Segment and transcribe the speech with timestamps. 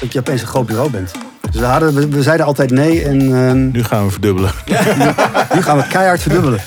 [0.00, 1.12] dat je opeens een groot bureau bent.
[1.50, 4.50] Dus we, hadden, we, we zeiden altijd nee en ehm, Nu gaan we verdubbelen.
[5.54, 6.60] nu gaan we keihard verdubbelen.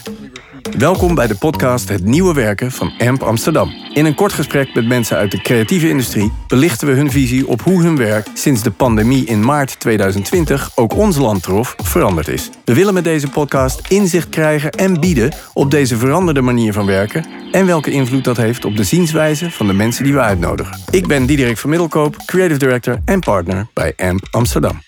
[0.72, 3.74] Welkom bij de podcast Het Nieuwe Werken van AMP Amsterdam.
[3.94, 7.62] In een kort gesprek met mensen uit de creatieve industrie belichten we hun visie op
[7.62, 12.50] hoe hun werk sinds de pandemie in maart 2020 ook ons land trof veranderd is.
[12.66, 17.26] We willen met deze podcast inzicht krijgen en bieden op deze veranderde manier van werken
[17.52, 20.80] en welke invloed dat heeft op de zienswijze van de mensen die we uitnodigen.
[20.90, 24.82] Ik ben Diederik van Middelkoop, creative director en partner bij AMP Amsterdam.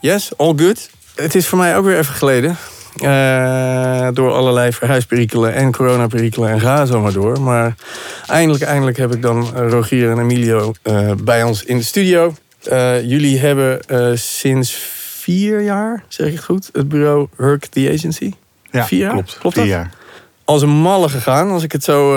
[0.00, 0.90] Yes, all good.
[1.14, 2.56] Het is voor mij ook weer even geleden.
[2.96, 7.40] Eh, door allerlei verhuisperikelen en coronaperikelen en ga zo maar door.
[7.40, 7.74] Maar
[8.26, 12.34] eindelijk, eindelijk heb ik dan eh, Rogier en Emilio eh, bij ons in de studio.
[13.04, 13.80] Jullie hebben
[14.18, 14.72] sinds
[15.18, 18.32] vier jaar, zeg ik het goed, het bureau Herc The Agency.
[18.70, 19.12] Ja, Vier jaar?
[19.12, 19.38] klopt.
[19.38, 19.74] Klopt Vier dat?
[19.74, 19.90] jaar.
[20.44, 22.16] Als een malle gegaan, als ik het zo,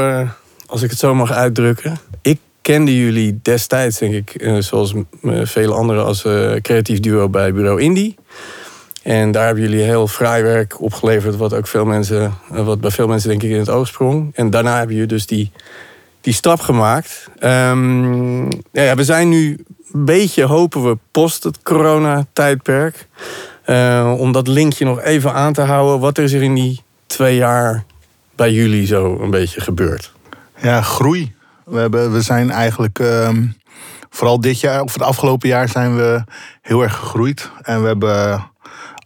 [0.65, 1.97] als ik het zo mag uitdrukken.
[2.21, 4.93] Ik kende jullie destijds, denk ik, zoals
[5.41, 6.21] vele anderen, als
[6.61, 8.15] creatief duo bij Bureau Indie.
[9.07, 12.91] En daar hebben jullie heel fraai werk opgeleverd, wat ook veel mensen, eh, wat bij
[12.91, 14.31] veel mensen denk ik in het oog sprong.
[14.35, 15.51] En daarna hebben jullie dus die,
[16.21, 17.27] die stap gemaakt.
[17.39, 23.07] Ehm, ja, we zijn nu een beetje, hopen we, post het corona-tijdperk.
[23.63, 25.99] Eh, om dat linkje nog even aan te houden.
[25.99, 27.83] Wat is er in die twee jaar
[28.35, 30.13] bij jullie zo een beetje gebeurd?
[30.61, 31.35] Ja, groei.
[31.65, 33.45] We, hebben, we zijn eigenlijk, ehm,
[34.09, 36.23] vooral dit jaar, of het afgelopen jaar, zijn we
[36.61, 37.49] heel erg gegroeid.
[37.61, 38.55] En we hebben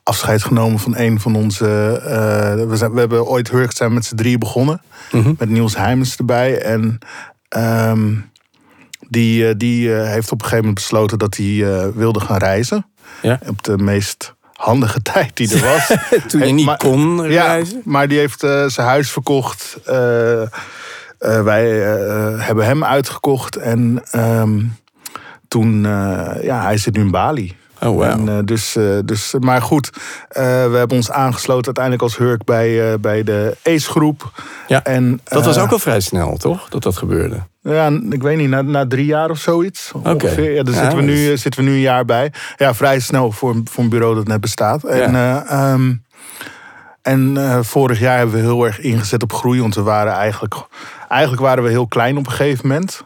[0.03, 1.65] afscheid genomen van een van onze.
[2.05, 4.81] eh, we, zijn, we hebben ooit Hurk zijn met z'n drieën begonnen.
[5.11, 5.33] Mhm.
[5.37, 6.61] Met Niels Heimens erbij.
[6.61, 6.97] En
[7.49, 8.13] ehm,
[9.09, 12.85] die, eh, die eh, heeft op een gegeven moment besloten dat hij wilde gaan reizen.
[13.21, 13.39] Ja.
[13.47, 15.97] Op de meest handige tijd die er was.
[16.27, 17.75] Toen je niet maar- kon reizen?
[17.77, 19.77] Ja, maar die heeft zijn huis verkocht.
[21.17, 21.65] Wij
[22.37, 23.55] hebben hem uitgekocht.
[23.55, 24.59] En ehm,
[25.47, 25.81] toen,
[26.41, 27.55] ja, hij zit nu in Bali.
[27.83, 28.03] Oh, wow.
[28.03, 29.89] En, eh, dus, eh, dus, maar goed,
[30.29, 34.31] eh, we hebben ons aangesloten uiteindelijk als Hurk bij, bij de ACE-groep.
[34.67, 36.69] Ja, En, dat was ook al vrij snel, toch?
[36.69, 37.35] Dat dat gebeurde.
[37.61, 39.91] Ja, ik weet niet, na, na drie jaar of zoiets.
[40.03, 40.51] Ongeveer.
[40.53, 42.33] Ja, daar Ja, zitten, we nu, dus- zitten we nu een jaar bij.
[42.57, 44.83] Ja, vrij snel voor, een- voor een bureau dat net bestaat.
[44.83, 45.93] En, eh, ehm,
[47.01, 49.61] en vorig jaar hebben we heel erg ingezet op groei.
[49.61, 50.55] Want we waren eigenlijk,
[51.09, 53.03] eigenlijk waren we heel klein op een gegeven moment.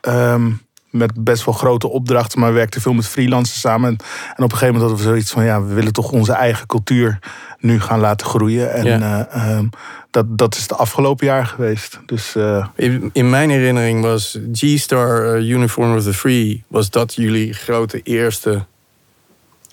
[0.00, 0.50] Ehm,
[0.96, 3.88] met best wel grote opdrachten, maar we werkten veel met freelancers samen.
[3.88, 3.96] En,
[4.36, 6.66] en op een gegeven moment hadden we zoiets van: ja, we willen toch onze eigen
[6.66, 7.18] cultuur
[7.60, 8.72] nu gaan laten groeien.
[8.72, 9.26] En Ja.
[9.30, 9.66] eh, ehm,
[10.10, 12.00] dat, dat is het afgelopen jaar geweest.
[12.06, 16.64] Dus eh, In, in mijn herinnering was G-Star eh, Uniform of the Free...
[16.68, 18.64] was dat jullie grote eerste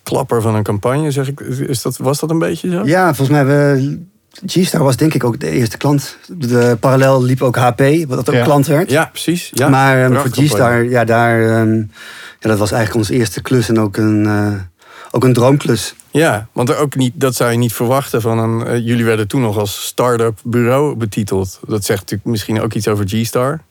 [0.03, 1.39] klapper van een campagne, zeg ik.
[1.39, 2.85] Is dat, was dat een beetje zo?
[2.85, 4.01] Ja, volgens mij, we,
[4.45, 6.17] G-Star was denk ik ook de eerste klant.
[6.27, 8.43] De parallel liep ook HP, wat dat ook Ja.
[8.43, 8.89] klant werd.
[8.91, 9.49] Ja, precies.
[9.53, 11.75] Ja, maar ehm, voor G-Star, ja, daar, ehm,
[12.39, 14.53] ja, dat was eigenlijk onze eerste klus en ook een, eh,
[15.11, 15.95] ook een droomklus.
[16.11, 18.67] Ja, want er ook niet, dat zou je niet verwachten van een...
[18.67, 21.59] eh, jullie werden toen nog als start-up bureau betiteld.
[21.67, 23.61] Dat zegt natuurlijk misschien ook iets over G-Star.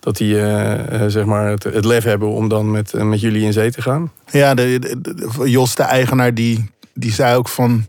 [0.00, 3.52] Dat die eh, zeg maar het, het lef hebben om dan met, met jullie in
[3.52, 4.12] zee te gaan.
[4.30, 7.86] Ja, de, de- de- Jos, de eigenaar, die, die zei ook van...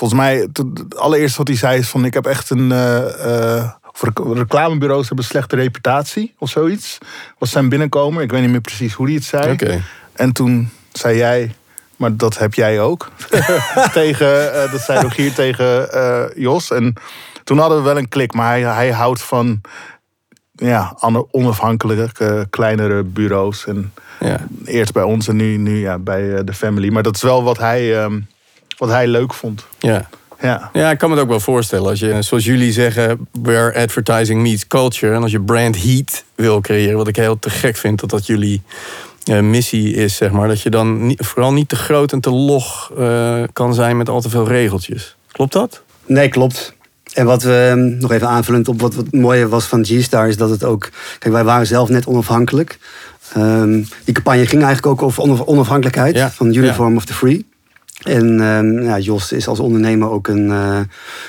[0.00, 2.04] Volgens mij, het allereerste wat hij zei is van...
[2.04, 2.72] Ik heb echt een...
[2.72, 3.70] eh, eh,
[4.32, 6.98] reclamebureaus hebben een slechte reputatie of zoiets.
[7.38, 8.22] Was zijn binnenkomen.
[8.22, 9.56] Ik weet niet meer precies hoe hij het zei.
[10.12, 11.54] En toen zei jij...
[11.96, 13.08] Maar dat heb jij ook.
[13.92, 16.70] tegen, eh, dat zei Rogier tegen eh, Jos.
[16.70, 16.94] En
[17.44, 18.34] toen hadden we wel een klik.
[18.34, 19.60] Maar hij, hij houdt van...
[20.52, 20.96] Ja,
[21.30, 23.66] onafhankelijke, kleinere bureaus.
[23.66, 24.46] En Ja.
[24.64, 26.88] Eerst bij ons en nu, nu ja, bij de family.
[26.88, 28.20] Maar dat is wel wat hij, ehm,
[28.80, 29.64] wat hij leuk vond.
[29.78, 30.08] Ja.
[30.42, 30.70] Ja.
[30.72, 31.90] ja, ik kan me het ook wel voorstellen.
[31.90, 35.14] Als je, zoals jullie zeggen, where advertising meets culture.
[35.14, 38.26] En als je brand heat wil creëren, wat ik heel te gek vind, dat dat
[38.26, 38.62] jullie
[39.24, 40.48] eh, missie is, zeg maar.
[40.48, 44.08] Dat je dan niet, vooral niet te groot en te log eh, kan zijn met
[44.08, 45.16] al te veel regeltjes.
[45.32, 45.82] Klopt dat?
[46.06, 46.74] Nee, klopt.
[47.14, 50.36] En wat we ehm, nog even aanvullend op wat, wat mooie was van G-Star is
[50.36, 50.88] dat het ook.
[51.18, 52.78] Kijk, wij waren zelf net onafhankelijk.
[53.34, 57.48] Ehm, die campagne ging eigenlijk ook over onaf- onafhankelijkheid Ja, van Uniform of the Free.
[58.02, 60.80] En ehm, ja, Jos is als ondernemer ook een, eh,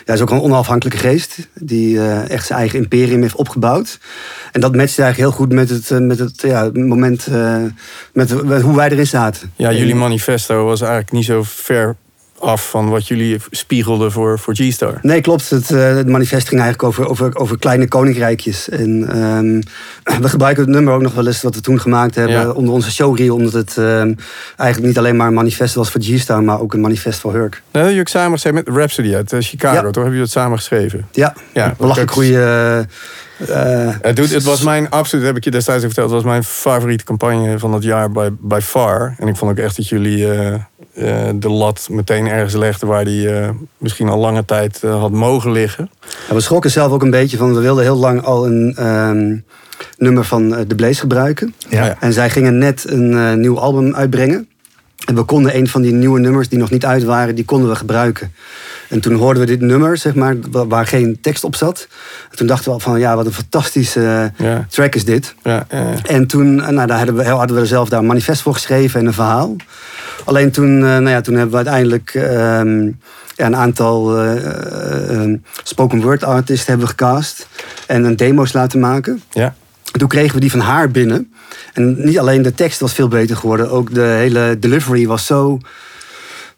[0.05, 1.47] ja, is ook een onafhankelijke geest.
[1.53, 3.99] Die eh, echt zijn eigen imperium heeft opgebouwd.
[4.51, 7.27] En dat matcht eigenlijk heel goed met het, eh, met het ja, moment
[8.13, 9.51] met, met hoe wij erin zaten.
[9.55, 11.95] Ja, jullie manifesto was eigenlijk niet zo ver
[12.41, 14.99] af van wat jullie spiegelden voor, voor G-Star.
[15.01, 15.49] Nee, klopt.
[15.49, 18.69] Het, het, manifest ging eigenlijk over, over, over kleine koninkrijkjes.
[18.69, 19.61] En um,
[20.21, 22.91] we gebruiken het nummer ook nog wel eens wat we toen gemaakt hebben onder onze
[22.91, 23.35] showreel.
[23.35, 24.15] Omdat het um,
[24.57, 27.53] eigenlijk niet alleen maar een manifest was voor G-Star, maar ook een manifest voor Hurk.
[27.53, 29.91] Nee, dat heb je ook samen geschreven met Rhapsody uit Chicago, ja.
[29.91, 30.03] toch?
[30.03, 31.07] Heb je dat samen geschreven?
[31.11, 32.87] Ja, ja belachelijk goede...
[33.49, 36.43] Uh, het, doet, het was mijn, absoluut, heb ik je destijds verteld, het was mijn
[36.43, 39.15] favoriete campagne van het jaar by, by far.
[39.17, 40.55] En ik vond ook echt dat jullie uh,
[40.93, 43.29] uh, de lat meteen ergens legden waar die
[43.77, 45.89] misschien al lange tijd had mogen liggen.
[46.27, 49.43] Ja, we schrokken zelf ook een beetje van, we wilden heel lang al een um,
[49.97, 51.53] nummer van The Blaze gebruiken.
[51.69, 51.97] Ja.
[51.99, 54.49] En zij gingen net een nieuw album uitbrengen.
[55.05, 57.69] En we konden een van die nieuwe nummers die nog niet uit waren, die konden
[57.69, 58.33] we gebruiken.
[58.89, 61.87] En toen hoorden we dit nummer, zeg maar, waar geen tekst op zat.
[62.31, 64.31] En toen dachten we al van, ja, wat een fantastische
[64.69, 65.35] track is dit.
[65.43, 65.65] Ja,
[66.03, 68.99] en toen, eh, nou, daar hadden we, hadden we zelf daar een manifest voor geschreven
[68.99, 69.55] en een verhaal.
[70.25, 72.85] Alleen toen, eh, nou ja, toen hebben we uiteindelijk ehm,
[73.35, 77.47] ja, een aantal uh, spoken word artists hebben gecast.
[77.87, 79.21] En een demo's laten maken.
[79.31, 79.55] Ja.
[79.91, 81.33] En toen kregen we die van haar binnen.
[81.73, 85.59] En niet alleen de tekst was veel beter geworden, ook de hele delivery was zo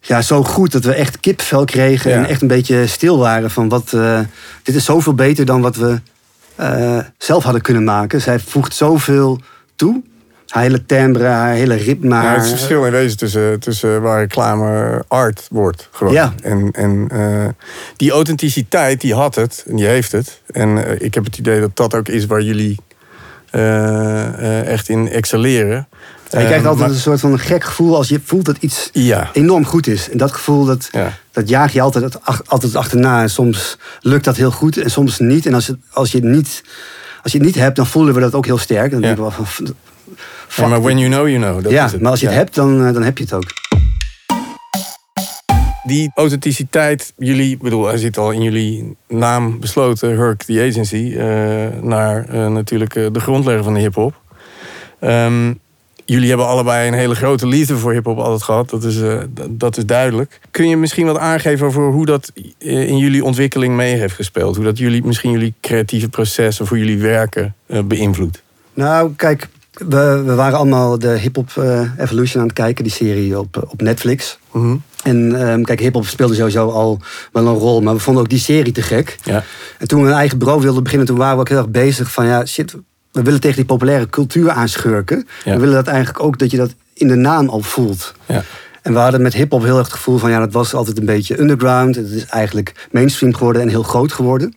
[0.06, 3.70] ja, zo goed dat we echt kipvel kregen en echt een beetje stil waren van
[3.70, 3.92] wat.
[3.96, 4.20] Uh,
[4.64, 6.00] dit is zoveel beter dan wat we
[6.60, 8.22] uh, zelf hadden kunnen maken.
[8.22, 9.42] Zij voegt zoveel
[9.76, 10.02] toe.
[10.54, 12.16] Haar hele timbre, haar hele ritme.
[12.16, 15.90] Ja, het verschil in wezen tussen, tussen waar reclame art wordt.
[15.92, 16.14] Gewoon.
[16.14, 16.34] Ja.
[16.42, 17.46] En, en uh,
[17.96, 20.42] die authenticiteit, die had het en die heeft het.
[20.48, 22.78] En ik heb het idee dat dat ook is waar jullie
[24.66, 25.88] echt in excelleren
[26.40, 28.90] je krijgt altijd een soort van een gek gevoel als je voelt dat iets
[29.34, 30.10] enorm goed is.
[30.10, 30.90] En dat gevoel, dat,
[31.32, 33.22] dat jaag je altijd, altijd achterna.
[33.22, 35.46] En soms lukt dat heel goed en soms niet.
[35.46, 36.64] En als, het, als, je, het niet,
[37.24, 38.92] als je het niet hebt, dan voelen we dat ook heel sterk.
[38.92, 39.74] Dan denk we
[40.58, 41.64] maar when you know, you know.
[41.64, 43.52] Dat ja, maar als je het hebt, dan, eh, dan heb je het ook.
[45.84, 51.24] Die authenticiteit, jullie, bedoel, hij zit al in jullie naam besloten, Hurk the Agency, uh,
[51.82, 54.22] naar uh, natuurlijk de grondlegger van de hip-hop.
[55.02, 55.60] Um,
[56.06, 58.70] jullie hebben allebei een hele grote liefde voor hip-hop altijd gehad.
[58.70, 59.00] Dat is,
[59.50, 60.40] dat is duidelijk.
[60.52, 64.56] Kun je misschien wat aangeven over hoe dat eh, in jullie ontwikkeling mee heeft gespeeld?
[64.56, 68.44] Hoe dat jullie, misschien jullie creatieve proces of hoe jullie werken beïnvloedt?
[68.74, 71.52] Nou, kijk, we, we waren allemaal de Hip-Hop
[71.98, 74.40] Evolution aan het kijken, die serie op, op Netflix.
[74.52, 77.00] Mm En um, kijk, hip-hop speelde sowieso al
[77.32, 79.18] wel een rol, maar we vonden ook die serie te gek.
[79.24, 79.44] Ja.
[79.78, 82.12] En toen we een eigen bureau wilden beginnen, toen waren we ook heel erg bezig
[82.12, 82.76] van ja, shit,
[83.12, 85.28] we willen tegen die populaire cultuur aanschurken.
[85.44, 88.14] We willen dat eigenlijk ook dat je dat in de naam al voelt.
[88.26, 88.44] Ja.
[88.82, 91.06] En we hadden met hip-hop heel erg het gevoel van ja, dat was altijd een
[91.06, 91.96] beetje underground.
[91.96, 94.56] Het is eigenlijk mainstream geworden en heel groot geworden.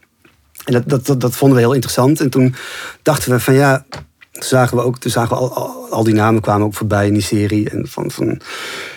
[0.64, 2.20] En dat, dat, dat, dat vonden we heel interessant.
[2.20, 2.54] En toen
[3.02, 3.84] dachten we van ja,
[4.38, 7.22] zagen we ook, toen zagen we al, al, die namen kwamen ook voorbij in die
[7.22, 7.70] serie.
[7.70, 8.40] En, van, van,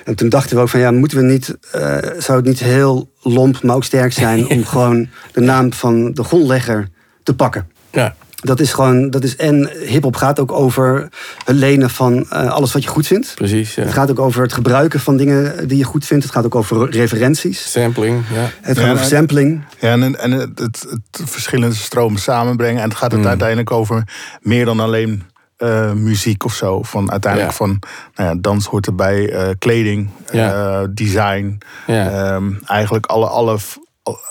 [0.06, 3.12] en toen dachten we ook van ja, moeten we niet, uh, zou het niet heel
[3.22, 6.88] lomp, maar ook sterk zijn om gewoon de naam van de grondlegger
[7.24, 7.70] te pakken.
[7.92, 8.16] Ja.
[8.42, 11.10] Dat is gewoon, dat is, en hip-hop gaat ook over
[11.46, 13.32] het lenen van uh, alles wat je goed vindt.
[13.36, 13.76] Precies.
[13.76, 13.84] Ja.
[13.84, 16.24] Het gaat ook over het gebruiken van dingen die je goed vindt.
[16.24, 17.72] Het gaat ook over referenties.
[17.72, 18.50] Sampling, ja.
[18.62, 19.64] Het gaat over sampling.
[19.80, 22.82] Ja, en, en het, het, het, verschillende stromen samenbrengen.
[22.82, 23.28] En het gaat het mm.
[23.28, 24.04] uiteindelijk over
[24.42, 25.24] meer dan alleen
[25.64, 26.84] uh, muziek of zo.
[26.84, 27.80] Van uiteindelijk van
[28.16, 30.88] nou ja, dans hoort erbij, uh, kleding, ja.
[30.88, 31.58] design.
[31.88, 33.58] Um, eigenlijk alle, alle,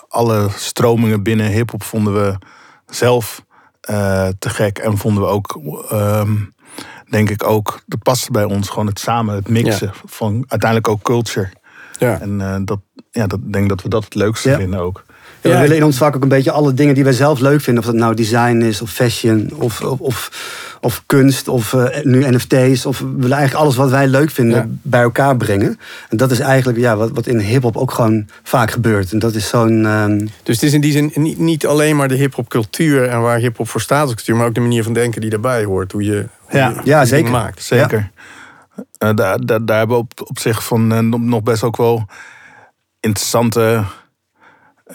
[0.08, 2.38] alle stromingen binnen hip-hop vonden we
[2.86, 3.44] zelf
[4.38, 4.78] te gek.
[4.78, 5.60] En vonden we ook,
[5.92, 6.54] um,
[7.10, 11.02] denk ik ook, dat paste bij ons gewoon het samen, het mixen van uiteindelijk ook
[11.02, 11.52] culture.
[11.98, 12.20] Ja.
[12.20, 15.04] En dat, ja, dat denk dat we dat het leukste vinden ook.
[15.42, 17.60] Ja, we willen in ons vak ook een beetje alle dingen die wij zelf leuk
[17.60, 17.82] vinden.
[17.82, 20.30] Of dat nou design is, of fashion, of, of, of,
[20.80, 22.86] of kunst, of uh, nu NFT's.
[22.86, 25.78] Of we willen eigenlijk alles wat wij leuk vinden bij elkaar brengen.
[26.08, 29.12] En dat is eigenlijk ja, wat, wat in hip-hop ook gewoon vaak gebeurt.
[29.12, 29.84] En dat is zo'n.
[29.84, 30.18] Um...
[30.42, 33.38] Dus het is in die zin niet, niet alleen maar de hip-hop cultuur en waar
[33.38, 35.92] hip-hop voor staat als cultuur, maar ook de manier van denken die daarbij hoort.
[35.92, 36.68] Hoe je, hoe ja.
[36.68, 37.30] je ja, zeker.
[37.30, 37.62] maakt.
[37.62, 38.10] Zeker.
[38.78, 42.06] Uh, daar, daar, daar hebben we op, op zich van uh, nog best ook wel
[43.00, 43.84] interessante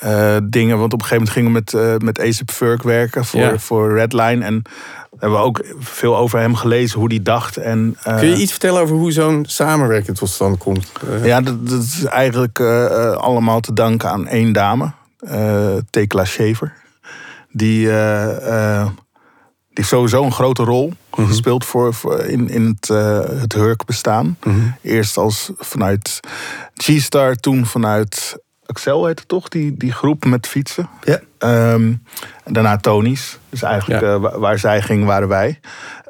[0.04, 0.78] uh, dingen.
[0.78, 3.58] Want op een gegeven moment gingen we met, uh, met Furk werken voor, ja.
[3.58, 4.46] voor Redline.
[4.46, 4.62] En
[5.20, 7.58] hebben we ook veel over hem gelezen, hoe hij dacht.
[7.58, 10.92] En, uh, Kun je iets vertellen over hoe zo'n samenwerking tot stand komt?
[11.24, 12.60] Ja, dat, dat is eigenlijk
[13.18, 14.92] allemaal te danken aan één dame.
[15.90, 16.74] Tekla Shaver.
[17.52, 17.90] Die...
[19.74, 21.28] Die heeft sowieso een grote rol mhm.
[21.28, 24.26] gespeeld voor, voor, in, in het, uh, het Hurk bestaan.
[24.26, 24.76] Mm -hmm.
[24.82, 26.20] Eerst als vanuit
[26.74, 30.90] G-Star, toen vanuit Axel heet het toch, die, die groep met fietsen.
[31.02, 31.20] Ja.
[31.74, 32.04] Um,
[32.46, 33.40] daarna Tony's.
[33.50, 34.14] Dus eigenlijk ja.
[34.14, 35.60] uh, waar zij ging, waren wij.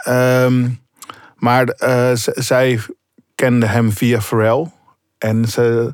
[0.08, 0.82] Um,
[1.36, 2.80] maar uh, zij
[3.36, 4.72] kende hem via Pharrell.
[5.18, 5.92] En ze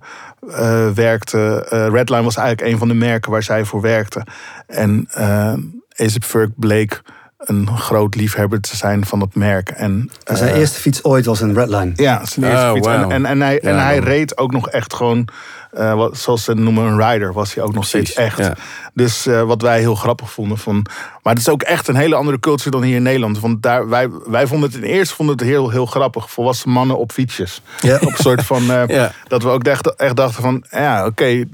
[0.49, 1.65] eh, werkte.
[1.69, 4.25] eh, Redline was eigenlijk een van de merken waar zij voor werkte.
[4.67, 5.53] En uh,
[5.95, 7.01] Aesop Furk bleek
[7.39, 9.69] een groot liefhebber te zijn van dat merk.
[9.69, 11.91] En, zijn eh, eerste fiets ooit was een Redline.
[11.95, 12.87] Ja, zijn eerste Oh, fiets.
[12.87, 15.27] En, en, en hij, en hij reed ook nog echt gewoon,
[15.71, 17.33] eh, wat, zoals ze het noemen, een rider.
[17.33, 18.37] Was hij ook nog Precies, steeds echt.
[18.37, 18.55] ja.
[18.93, 20.57] Dus eh, wat wij heel grappig vonden.
[20.57, 20.85] Van,
[21.23, 23.39] maar het is ook echt een hele andere cultuur dan hier in Nederland.
[23.39, 26.31] Want daar, wij, wij vonden het in eerste vonden het heel, heel grappig.
[26.31, 27.61] Volwassen mannen op fietsjes.
[27.81, 27.95] Ja.
[27.95, 29.11] Op een soort van, eh, Ja.
[29.27, 31.25] dat we ook echt, echt dachten van, ja oké.
[31.25, 31.47] Ik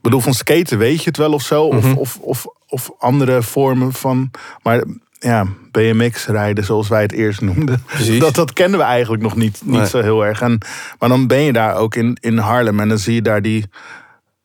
[0.00, 1.70] bedoel, van skaten weet je het wel of zo.
[1.72, 1.76] Mhm.
[1.92, 4.30] Of, of, of, of andere vormen van...
[4.62, 4.84] Maar
[5.22, 7.82] ja, BMX rijden zoals wij het eerst noemden.
[7.86, 8.18] Precies.
[8.20, 9.86] Dat, dat kennen we eigenlijk nog niet, niet Nee.
[9.88, 10.40] zo heel erg.
[10.40, 10.58] En,
[10.98, 13.64] maar dan ben je daar ook in, in Haarlem en dan zie je daar die,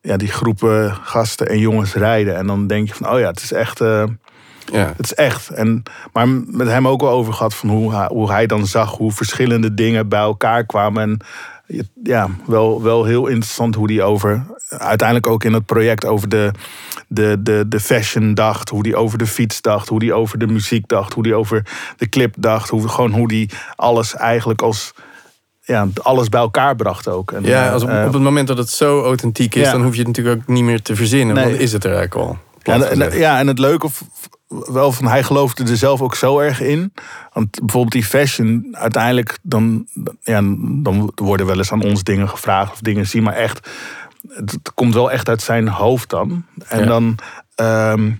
[0.00, 2.36] ja, die groepen gasten en jongens rijden.
[2.36, 3.80] En dan denk je van, oh ja, het is echt...
[3.80, 4.04] eh,
[4.72, 4.92] Ja.
[4.96, 5.48] het is echt.
[5.48, 5.82] En,
[6.12, 9.12] maar met hem ook wel over gehad van hoe hij, hoe hij dan zag hoe
[9.12, 11.02] verschillende dingen bij elkaar kwamen.
[11.02, 11.18] En
[12.02, 16.50] ja, wel, wel heel interessant hoe die over, uiteindelijk ook in het project over de,
[17.08, 18.68] de, de, de fashion dacht.
[18.68, 19.88] Hoe die over de fiets dacht.
[19.88, 21.12] Hoe die over de muziek dacht.
[21.12, 22.68] Hoe die over de clip dacht.
[22.68, 24.92] Hoe, gewoon hoe die alles eigenlijk als,
[25.62, 27.32] ja, alles bij elkaar bracht ook.
[27.32, 29.72] En, Ja, eh, als op, eh, op het moment dat het zo authentiek is, Ja.
[29.72, 31.34] dan hoef je het natuurlijk ook niet meer te verzinnen.
[31.34, 31.44] Nee.
[31.44, 32.38] Want dan is het er eigenlijk al.
[32.62, 33.88] Ja, en, ja, en het leuke
[34.48, 36.92] wel van hij geloofde er zelf ook zo erg in.
[37.32, 39.86] Want bijvoorbeeld die fashion, uiteindelijk dan,
[40.22, 43.68] ja, dan worden wel eens aan ons dingen gevraagd of dingen zien, maar echt,
[44.28, 46.44] het, komt wel echt uit zijn hoofd dan.
[46.68, 46.86] En Ja.
[46.86, 47.14] dan,
[47.54, 48.10] ehm,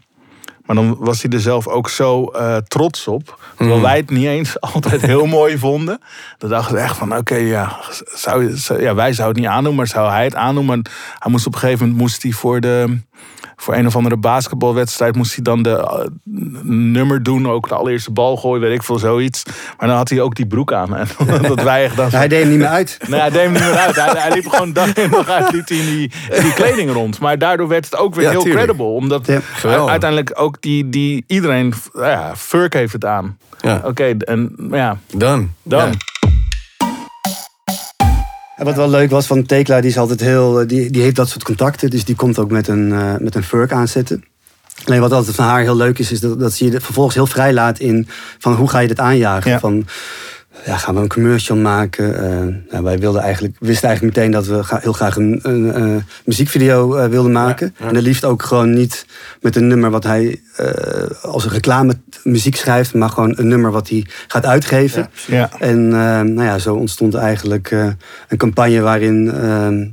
[0.67, 3.39] maar dan was hij er zelf ook zo eh, trots op.
[3.57, 3.83] Terwijl Mm.
[3.83, 6.01] wij het niet eens altijd heel mooi vonden.
[6.39, 7.77] Dan dachten we echt van, oké, ja,
[8.15, 10.65] zou- ja, wij zouden het niet aandoen, maar zou hij het aandoen?
[10.65, 10.79] Maar
[11.19, 12.99] hij moest op een gegeven moment moest hij voor de
[13.61, 16.07] voor een of andere basketbalwedstrijd moest hij dan de eh,
[16.63, 17.49] nummer doen.
[17.49, 19.43] Ook de allereerste bal gooien, weet ik veel, zoiets.
[19.79, 20.97] Maar dan had hij ook die broek aan.
[20.97, 21.09] En
[21.43, 22.19] dat wij echt dachten...
[22.19, 22.99] Hij deed hem niet meer uit.
[23.09, 23.97] Nee, hij deed hem niet meer uit.
[23.97, 26.93] Hij, hij liep gewoon dag in dag uit liep hij in, die, in die kleding
[26.93, 27.19] rond.
[27.21, 28.65] Maar daardoor werd het ook weer Ja, heel tuurlijk.
[28.65, 28.87] credible.
[28.93, 29.41] Omdat Ja.
[29.87, 31.75] Uiteindelijk ook die, die iedereen...
[31.93, 33.39] Ja, Furk heeft het aan.
[33.61, 35.51] Ja, Oké, en ja, dan.
[35.63, 35.95] dan.
[38.59, 41.17] En wat wel leuk was van Tekla, die is altijd heel, eh, die, die heeft
[41.17, 41.91] dat soort contacten.
[41.91, 44.25] Dus die komt ook met een, eh, met een furk aanzetten.
[44.85, 47.27] Alleen wat altijd van haar heel leuk is, is dat, dat ze je vervolgens heel
[47.27, 49.51] vrij laat in van hoe ga je dit aanjagen.
[49.51, 49.59] Ja.
[49.59, 49.87] Van,
[50.65, 52.23] ja, gaan we een commercial maken?
[52.31, 55.73] Eh, nou, wij wilden eigenlijk, wisten eigenlijk meteen dat we ga- heel graag een, een,
[55.73, 57.67] eh, muziekvideo eh, wilden maken.
[57.79, 57.89] Ja, ja.
[57.91, 59.07] En het liefst ook gewoon niet
[59.41, 60.71] met een nummer wat hij eh,
[61.23, 65.09] als een reclame muziek schrijft, maar gewoon een nummer wat hij gaat uitgeven.
[65.27, 65.37] Ja.
[65.37, 65.51] Ja.
[65.59, 67.87] En eh, nou ja, zo ontstond eigenlijk eh,
[68.29, 69.87] een campagne waarin ehm,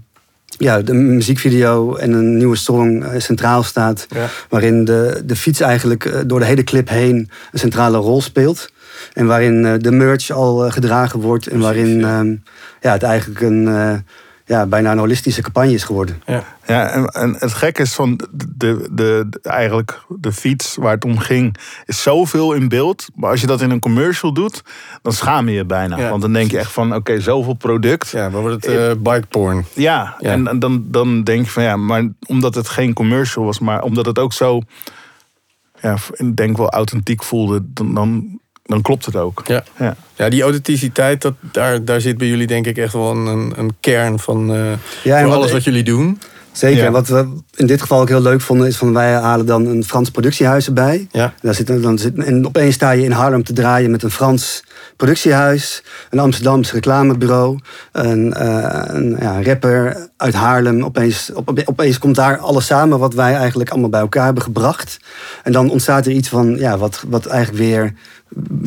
[0.57, 4.05] ja, de muziekvideo en een nieuwe song centraal staat.
[4.09, 4.27] Ja.
[4.49, 8.71] Waarin de, de fiets eigenlijk door de hele clip heen een centrale rol speelt.
[9.13, 11.47] En waarin eh, de merch al eh, gedragen wordt.
[11.47, 12.19] En waarin ja.
[12.19, 12.35] ehm,
[12.81, 13.93] ja, het eigenlijk een, eh,
[14.45, 16.21] ja, bijna een holistische campagne is geworden.
[16.25, 16.43] Ja.
[16.65, 18.19] Ja, en, en het gekke is van
[18.55, 23.07] de, de, eigenlijk de fiets waar het om ging, is zoveel in beeld.
[23.15, 24.61] Maar als je dat in een commercial doet,
[25.01, 25.97] dan schaam je je bijna.
[25.97, 28.09] Ja, Want dan denk je echt van, oké, zoveel product.
[28.09, 29.65] Ja, maar wordt het eh bike porn.
[29.73, 30.15] Ja.
[30.19, 33.81] en, en dan, dan denk je van ja, maar omdat het geen commercial was, maar
[33.81, 34.61] omdat het ook zo,
[35.81, 39.41] ja, ik denk wel authentiek voelde, dan, dan, dan klopt het ook.
[39.45, 39.63] Ja.
[39.79, 39.95] Ja.
[40.15, 43.71] Ja, die authenticiteit, dat, daar, daar zit bij jullie denk ik echt wel een, een
[43.79, 44.71] kern van eh,
[45.03, 46.19] Ja, en voor wat- alles wat jullie doen.
[46.51, 46.77] Zeker.
[46.79, 46.85] Ja.
[46.85, 49.65] En wat we in dit geval ook heel leuk vonden, is van wij halen dan
[49.65, 51.07] een Frans productiehuis erbij.
[51.11, 51.33] Ja.
[51.41, 54.63] Daar zit, dan zit, en opeens sta je in Haarlem te draaien met een Frans
[54.97, 57.59] productiehuis, een Amsterdams reclamebureau,
[57.91, 60.83] een, eh, een ja, rapper uit Haarlem.
[60.83, 64.97] Opeens, op, opeens komt daar alles samen wat wij eigenlijk allemaal bij elkaar hebben gebracht.
[65.43, 67.93] En dan ontstaat er iets van ja, wat, wat eigenlijk weer,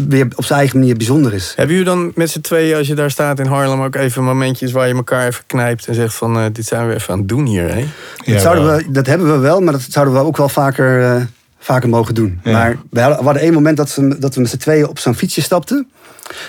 [0.08, 1.52] weer op zijn eigen manier bijzonder is.
[1.56, 4.72] Hebben jullie dan met z'n tweeën, als je daar staat in Harlem, ook even momentjes
[4.72, 7.28] waar je elkaar even knijpt en zegt van eh, dit zijn we even aan het
[7.28, 7.84] doen hier, hè?
[8.32, 11.22] Dat, zouden we, dat hebben we wel, maar dat zouden we ook wel vaker, eh,
[11.58, 12.40] vaker mogen doen.
[12.42, 12.52] Ja.
[12.52, 15.14] Maar we hadden, we één moment dat, ze, dat we met z'n tweeën op zo'n
[15.14, 15.88] fietsje stapten.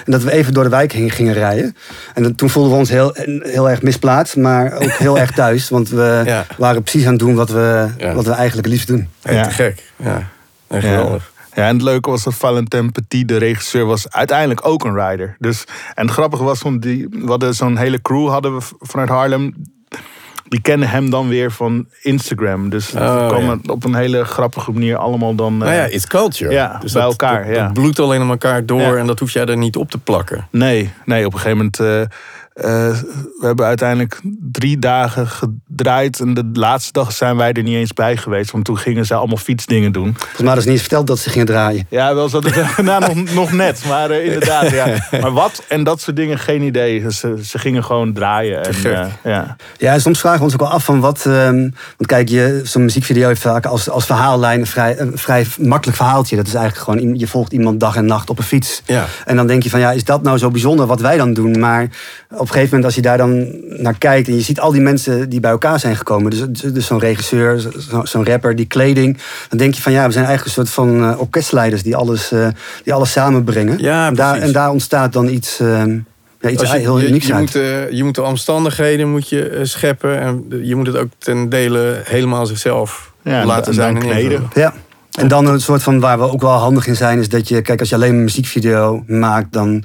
[0.06, 1.76] En dat we even door de wijk heen gingen rijden.
[2.14, 3.12] En dat, toen voelden we ons heel,
[3.42, 5.70] heel erg misplaatst, maar ook heel erg thuis.
[5.70, 6.46] Want we Ja.
[6.58, 8.14] waren precies aan het doen wat we, Ja.
[8.14, 9.08] wat we eigenlijk het liefst doen.
[9.22, 9.44] Ja.
[9.44, 9.84] Te gek.
[9.96, 10.16] Ja,
[10.68, 10.90] echt Ja.
[10.90, 11.32] geweldig.
[11.60, 15.36] Ja, en het leuke was dat Valentin Petit, de regisseur, was uiteindelijk ook een rider.
[15.40, 15.64] Dus,
[15.94, 19.54] en het grappige was, van die, we hadden zo'n hele crew hadden we vanuit Haarlem.
[20.48, 22.70] Die kennen hem dan weer van Instagram.
[22.70, 25.58] Dus Oh, we kwamen op een hele grappige manier allemaal dan...
[25.58, 26.52] Nou eh, ja, it's culture.
[26.52, 27.64] Ja, bij dat, elkaar, Dat, ja.
[27.64, 30.48] dat bloedt alleen aan elkaar door en dat hoef jij er niet op te plakken.
[30.52, 31.80] Nee, nee, op een gegeven moment...
[31.80, 32.18] eh,
[32.62, 36.20] we hebben uiteindelijk drie dagen gedraaid.
[36.20, 38.52] En de laatste dag zijn wij er niet eens bij geweest.
[38.52, 40.16] Want toen gingen ze allemaal fietsdingen doen.
[40.18, 41.86] Volgens mij is niet eens verteld dat ze gingen draaien.
[41.90, 43.86] Ja, wel zat het nou, nog, nog net.
[43.88, 44.86] Maar uh, inderdaad, ja.
[45.22, 47.12] Maar wat en dat soort dingen, geen idee.
[47.12, 48.64] Ze, ze gingen gewoon draaien.
[48.64, 49.56] En, uh, ja.
[49.78, 51.26] ja, soms vragen we ons ook wel af van wat...
[51.26, 55.46] Um, want kijk, je, zo'n muziekvideo heeft vaak als, als verhaallijn een vrij, een vrij
[55.60, 56.36] makkelijk verhaaltje.
[56.36, 58.82] Dat is eigenlijk gewoon, je volgt iemand dag en nacht op een fiets.
[58.86, 59.06] Ja.
[59.26, 61.60] En dan denk je van, ja, is dat nou zo bijzonder wat wij dan doen?
[61.60, 61.90] Maar
[62.30, 63.48] op een gegeven moment als je daar dan
[63.82, 64.28] naar kijkt...
[64.28, 66.32] en je ziet al die mensen die bij elkaar zijn gekomen.
[66.32, 67.62] Dus, dus zo'n regisseur,
[68.04, 69.18] zo'n rapper, die kleding.
[69.50, 71.84] Dan denk je van, ja, we zijn eigenlijk een soort van uh, orkestleiders...
[71.84, 72.48] die alles, uh,
[72.84, 73.78] die alles samenbrengen.
[73.80, 75.60] Ja, en, daar, en daar ontstaat dan iets...
[75.60, 75.84] Uh,
[76.42, 77.42] ja, iets je, heel je, unieks je, uit.
[77.42, 80.20] moet, uh, je moet de omstandigheden moet je, uh, scheppen.
[80.20, 83.96] En je moet het ook ten dele helemaal zichzelf Ja, laten zijn.
[83.96, 84.50] en kneden.
[84.54, 84.74] Ja.
[85.20, 87.62] En dan een soort van waar we ook wel handig in zijn, is dat je,
[87.62, 89.84] kijk, als je alleen een muziekvideo maakt, dan,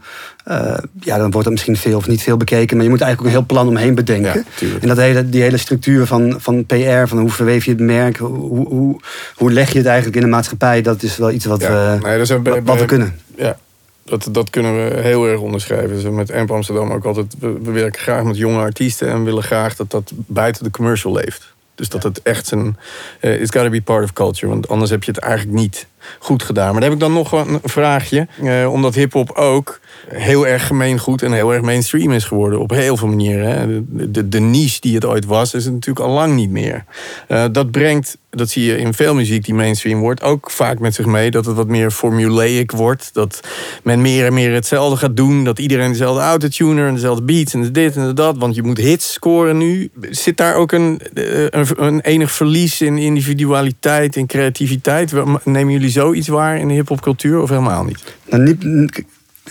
[0.48, 2.76] uh, ja, dan wordt het misschien veel of niet veel bekeken.
[2.76, 4.44] Maar je moet eigenlijk ook een heel plan omheen bedenken.
[4.60, 7.80] Ja, en dat hele, die hele structuur van, van PR, van hoe verweef je het
[7.80, 9.00] merk, hoe, hoe,
[9.34, 12.06] hoe leg je het eigenlijk in de maatschappij, dat is wel iets wat, Ja, we,
[12.06, 13.14] nee, bij- wat, wat we kunnen.
[13.36, 13.56] Ja,
[14.04, 15.88] dat, dat kunnen we heel erg onderschrijven.
[15.88, 17.34] Dus met Amp Amsterdam ook altijd.
[17.38, 21.12] We, we werken graag met jonge artiesten en willen graag dat dat buiten de commercial
[21.12, 21.53] leeft.
[21.74, 22.76] Dus dat het echt een.
[23.20, 24.52] eh it's gotta be part of culture.
[24.52, 25.86] Want anders heb je het eigenlijk niet
[26.18, 26.64] goed gedaan.
[26.64, 28.26] Maar dan heb ik dan nog een vraagje.
[28.42, 32.60] Eh, omdat hip-hop ook heel erg gemeengoed en heel erg mainstream is geworden.
[32.60, 33.48] Op heel veel manieren.
[33.48, 33.82] Hè.
[34.10, 36.84] De, de, niche die het ooit was, is het natuurlijk al lang niet meer.
[37.28, 40.94] Eh, dat brengt, dat zie je in veel muziek die mainstream wordt, ook vaak met
[40.94, 43.10] zich mee dat het wat meer formulaic wordt.
[43.12, 43.40] Dat
[43.82, 45.44] men meer en meer hetzelfde gaat doen.
[45.44, 48.38] Dat iedereen dezelfde autotuner en dezelfde beats en dit en dat.
[48.38, 49.90] Want je moet hits scoren nu.
[50.10, 55.12] Zit daar ook een, eh, een, een enig verlies in individualiteit, in creativiteit?
[55.44, 58.16] Nemen jullie zoiets waar in de hip-hopcultuur of helemaal niet?
[58.28, 59.04] Nou, niet,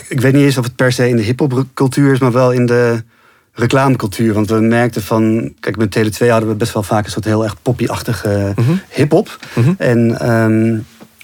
[0.08, 2.66] ik weet niet eens of het per se in de hip-hopcultuur is, maar wel in
[2.66, 3.04] de
[3.54, 4.34] reclamecultuur.
[4.34, 7.26] Want we merkten van, kijk, met Tele 2 hadden we best wel vaak een soort
[7.26, 8.72] heel erg poppy-achtige Mhm.
[8.90, 9.40] hip-hop.
[9.56, 9.74] Mhm.
[9.78, 10.78] En ehm,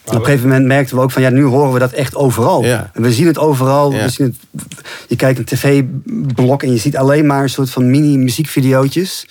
[0.05, 2.63] op een gegeven moment merkten we ook van, ja, nu horen we dat echt overal.
[2.63, 2.89] Ja.
[2.93, 3.91] En we zien het overal.
[3.93, 4.03] Ja.
[4.03, 4.63] We zien het,
[5.07, 9.27] je kijkt een tv-blok en je ziet alleen maar een soort van mini-muziekvideootjes.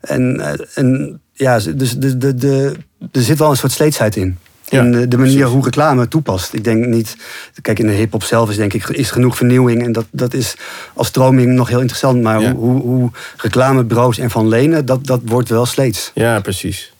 [0.00, 2.72] En, eh, en ja, dus de, de, de,
[3.12, 4.38] er zit wel een soort sleetsheid in.
[4.70, 5.52] In de, de manier precies.
[5.54, 6.54] hoe reclame toepast.
[6.54, 7.16] Ik denk niet.
[7.62, 9.84] Kijk, in de hip-hop zelf is denk ik is genoeg vernieuwing.
[9.84, 10.54] En dat, dat is
[10.94, 12.22] als stroming nog heel interessant.
[12.22, 12.52] Maar Ja.
[12.52, 16.10] hoe, hoe, hoe reclamebureaus en van lenen, dat, dat wordt wel sleets.
[16.14, 16.92] Ja, precies.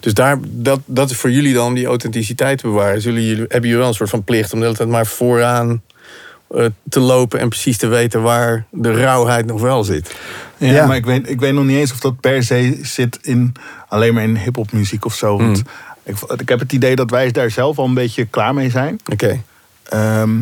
[0.00, 3.00] Dus daar, dat, dat is voor jullie dan die authenticiteit te bewaren.
[3.00, 5.82] Zullen jullie, hebben jullie wel een soort van plicht om de hele tijd maar vooraan
[6.54, 10.14] eh, te lopen en precies te weten waar de rauwheid nog wel zit.
[10.56, 10.86] Ja, Ja.
[10.86, 13.52] maar ik weet, ik weet nog niet eens of dat per se zit in
[13.88, 15.36] alleen maar in hip-hop muziek of zo.
[15.38, 15.62] Want
[16.08, 19.00] ik, ik heb het idee dat wij daar zelf al een beetje klaar mee zijn.
[19.12, 19.42] Oké.
[19.88, 20.40] Ehm,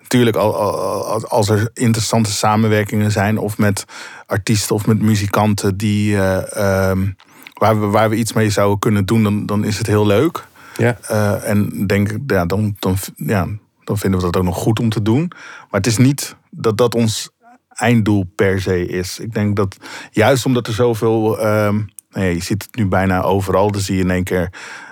[0.00, 3.84] natuurlijk, al, al- al- als er interessante samenwerkingen zijn, of met
[4.26, 6.56] artiesten of met muzikanten die, eh,
[6.90, 7.06] ehm,
[7.54, 10.44] waar, we, waar we iets mee zouden kunnen doen, dan, dan is het heel leuk.
[10.76, 10.98] Ja.
[11.02, 13.46] Eh, en denk ik, ja, dan, dan, ja,
[13.84, 15.30] dan vinden we dat ook nog goed om te doen.
[15.70, 17.30] Maar het is niet dat dat ons
[17.68, 19.18] einddoel per se is.
[19.18, 19.76] Ik denk dat
[20.10, 21.38] juist omdat er zoveel.
[21.40, 21.80] ehm
[22.14, 23.70] ja, je ziet het nu bijna overal.
[23.70, 24.50] Dan zie je in één keer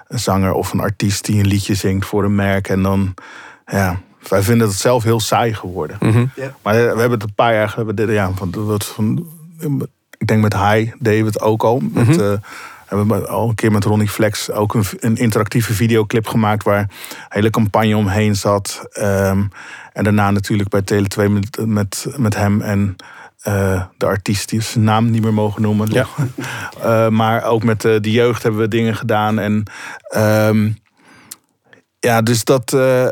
[0.09, 2.69] een zanger of een artiest die een liedje zingt voor een merk.
[2.69, 3.15] En dan,
[3.67, 5.97] ja, wij vinden het zelf heel saai geworden.
[6.01, 6.27] Mhm.
[6.63, 9.27] Maar we hebben het een paar jaar geleden, ja, van, wat van,
[10.19, 10.55] ik denk met
[11.25, 11.81] we het ook al.
[11.93, 12.21] Met, Mhm.
[12.21, 12.33] eh,
[12.87, 16.79] hebben we al een keer met Ronnie Flex ook een, een interactieve videoclip gemaakt waar
[16.79, 16.89] een
[17.29, 18.87] hele campagne omheen zat.
[18.93, 19.43] Ehm,
[19.93, 22.97] en daarna natuurlijk bij Tele2 met, met, met hem en
[23.43, 25.89] eh, de artiest die zijn naam niet meer mogen noemen.
[25.93, 26.07] Ja.
[26.83, 29.39] Eh, maar ook met eh, de jeugd hebben we dingen gedaan.
[29.39, 29.63] En
[30.09, 30.71] ehm,
[31.99, 32.73] ja, dus dat.
[32.73, 33.07] eh,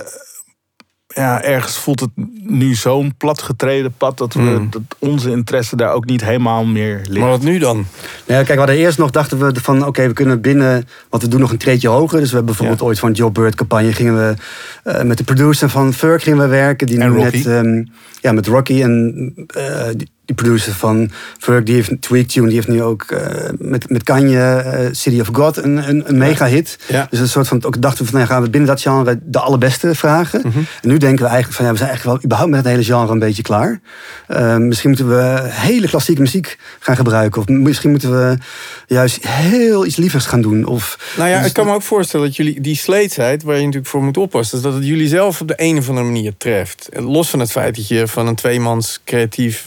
[1.15, 2.11] ja, ergens voelt het
[2.43, 4.71] nu zo'n platgetreden pad dat, we, Mm.
[4.71, 7.19] dat onze interesse daar ook niet helemaal meer ligt.
[7.21, 7.87] Maar wat nu dan?
[8.27, 11.29] Ja, kijk, we hadden eerst nog dachten we van oké, we kunnen binnen, want we
[11.29, 12.19] doen nog een treedje hoger.
[12.19, 12.87] Dus we hebben bijvoorbeeld Ja.
[12.87, 14.35] ooit van Joe Bird campagne gingen we
[14.83, 16.87] eh, met de producer van Furk gingen we werken.
[16.87, 17.37] Die En nu Rocky.
[17.37, 17.85] net ehm,
[18.21, 22.55] ja, met Rocky en eh, die, die producer van Furk, die heeft Tweak Tune, die
[22.55, 26.47] heeft nu ook eh, met, met Kanye eh, City of God een, een, een mega
[26.47, 26.79] hit.
[26.89, 27.07] Ja.
[27.11, 29.39] Dus een soort van ook dachten we van nou, gaan we binnen dat genre de
[29.39, 30.41] allerbeste vragen.
[30.41, 30.59] Mhm.
[30.59, 32.85] En nu denken we eigenlijk van ja, we zijn eigenlijk wel überhaupt met het hele
[32.85, 33.81] genre een beetje klaar.
[34.27, 37.41] Eh, misschien moeten we hele klassieke muziek gaan gebruiken.
[37.41, 38.37] Of misschien moeten we
[38.87, 40.67] juist heel iets lievers gaan doen.
[40.67, 43.61] Of, Nou ja, Dus ik kan me ook voorstellen dat jullie die sleetsheid, waar je
[43.61, 46.33] natuurlijk voor moet oppassen, is dat het jullie zelf op de een of andere manier
[46.37, 46.89] treft.
[46.93, 49.67] Los van het feit dat je van een tweemans creatief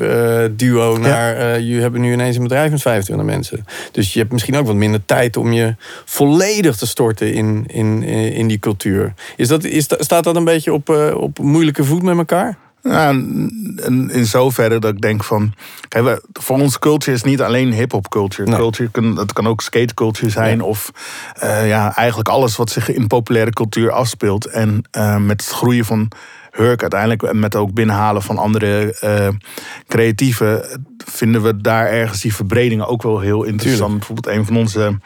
[0.56, 1.36] duo naar.
[1.36, 3.66] eh je hebben nu ineens een bedrijf met 25 mensen.
[3.92, 8.04] Dus je hebt misschien ook wat minder tijd om je volledig te storten in, in,
[8.34, 9.13] in die cultuur.
[9.36, 12.58] Is dat, is, dat- staat dat een beetje op, eh, op moeilijke voet met elkaar?
[12.82, 15.54] Ja, in, zoverre dat ik denk van.
[15.88, 18.50] Kijk, voor ons culture is niet alleen hip-hop culture.
[18.50, 18.60] Nee.
[18.60, 20.58] culture kan, het kan ook skate culture zijn.
[20.58, 20.63] Ja.
[20.63, 20.92] Of
[21.39, 24.46] eh, ja, eigenlijk alles wat zich in populaire cultuur afspeelt.
[24.46, 26.08] En eh, met het groeien van
[26.54, 27.24] Hurk uiteindelijk.
[27.24, 29.28] En met ook binnenhalen van andere eh
[29.88, 30.66] creatieven.
[31.06, 33.80] Vinden we daar ergens die verbredingen ook wel heel interessant.
[34.02, 34.08] Tuurlijk.
[34.08, 34.98] Bijvoorbeeld een van onze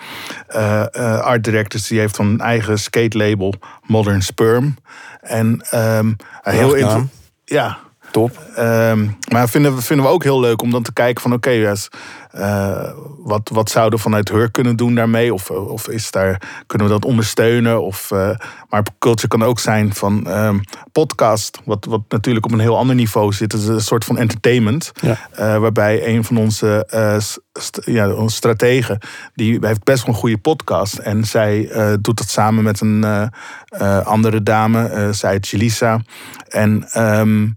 [0.48, 1.88] eh, eh, art directors.
[1.88, 3.54] Die heeft een eigen skate label.
[3.86, 4.76] Modern Sperm.
[5.22, 6.06] En ehm,
[6.42, 6.78] heel Prachtnaam.
[7.00, 7.08] inter-
[7.46, 7.78] Ja,
[8.12, 8.40] Top.
[8.56, 11.50] Ehm, maar vinden we, vinden we ook heel leuk om dan te kijken van oké,
[11.50, 11.90] is,
[12.38, 15.34] eh, wat, wat zouden we vanuit Hur kunnen doen daarmee?
[15.34, 17.82] Of, of is daar, kunnen we dat ondersteunen?
[17.84, 18.30] Of, eh,
[18.70, 20.60] maar culture kan ook zijn van ehm,
[20.92, 23.52] podcast, wat, wat natuurlijk op een heel ander niveau zit.
[23.52, 24.92] Het is een soort van entertainment.
[25.02, 25.18] Ja.
[25.32, 27.20] eh, waarbij een van onze, eh,
[27.54, 29.00] st- ja, onze strategen,
[29.34, 30.98] die heeft best wel een goede podcast.
[30.98, 33.28] En zij eh, doet dat samen met een eh,
[33.68, 36.02] eh, andere dame, eh, zij Jelisa.
[36.48, 37.48] En ehm,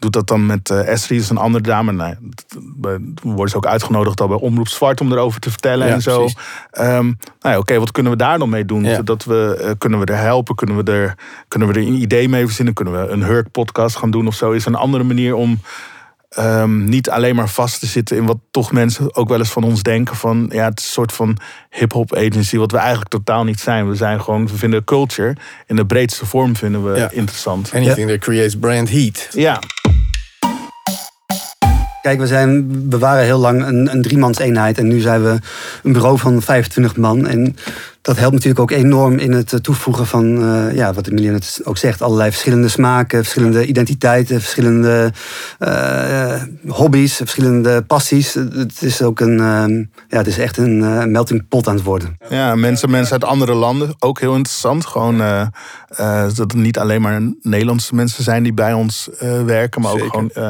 [0.00, 1.92] doet dat dan met eh Esri, is een andere dame.
[1.92, 2.14] Nou,
[2.80, 6.02] we worden ze ook uitgenodigd al bij Omroep Zwart om erover te vertellen Ja, en
[6.02, 6.28] zo.
[6.70, 7.04] Ehm,
[7.40, 8.84] nou ja, oké, wat kunnen we daar dan mee doen?
[8.84, 9.02] Ja.
[9.02, 10.54] Dat we, eh, kunnen we er helpen?
[10.54, 11.14] Kunnen we er,
[11.48, 12.74] kunnen we er een idee mee verzinnen?
[12.74, 14.50] Kunnen we een Hurk-podcast gaan doen of zo?
[14.50, 15.60] Is een andere manier om
[16.30, 19.64] ehm, niet alleen maar vast te zitten in wat toch mensen ook wel eens van
[19.64, 21.36] ons denken van ja, het is een soort van
[21.70, 23.88] hip-hop agency, wat we eigenlijk totaal niet zijn.
[23.88, 27.10] We zijn gewoon, we vinden culture in de breedste vorm vinden we Ja.
[27.10, 27.70] interessant.
[27.74, 29.28] Anything that creates brand heat.
[29.30, 29.58] Ja,
[32.02, 35.38] Kijk, we, zijn, we waren heel lang een, een driemans eenheid en nu zijn we
[35.82, 37.26] een bureau van 25 man.
[37.26, 37.56] En
[38.02, 41.60] dat helpt natuurlijk ook enorm in het eh, toevoegen van, eh, ja, wat Emilia net
[41.64, 45.12] ook zegt, allerlei verschillende smaken, verschillende identiteiten, verschillende
[45.58, 48.34] eh, hobby's, verschillende passies.
[48.34, 52.16] Het is ook een, eh, ja, het is echt een melting pot aan het worden.
[52.28, 54.86] Ja, mensen, mensen uit andere landen, ook heel interessant.
[54.86, 55.40] Gewoon eh,
[55.88, 59.92] eh, dat het niet alleen maar Nederlandse mensen zijn die bij ons eh, werken, maar
[59.92, 60.30] ook gewoon.
[60.30, 60.42] eh,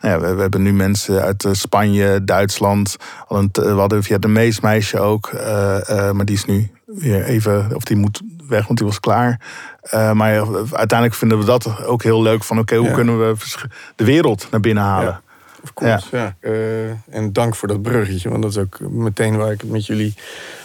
[0.00, 2.96] nou ja, we, we hebben nu mensen uit Spanje, Duitsland.
[3.28, 7.70] We hadden, een- een Vietnamees meisje ook, eh, eh, maar die is nu weer even,
[7.74, 9.40] of die moet weg, want die was klaar.
[9.82, 10.30] Eh, maar
[10.72, 12.44] uiteindelijk vinden we dat ook heel leuk.
[12.44, 12.94] Van oké, hoe Ja.
[12.94, 13.34] kunnen we
[13.96, 15.20] de wereld naar binnen halen?
[15.62, 15.68] Ja.
[15.68, 16.36] Of course, ja.
[16.40, 19.86] Eh, en dank voor dat bruggetje, want dat is ook meteen waar ik het met
[19.86, 20.14] jullie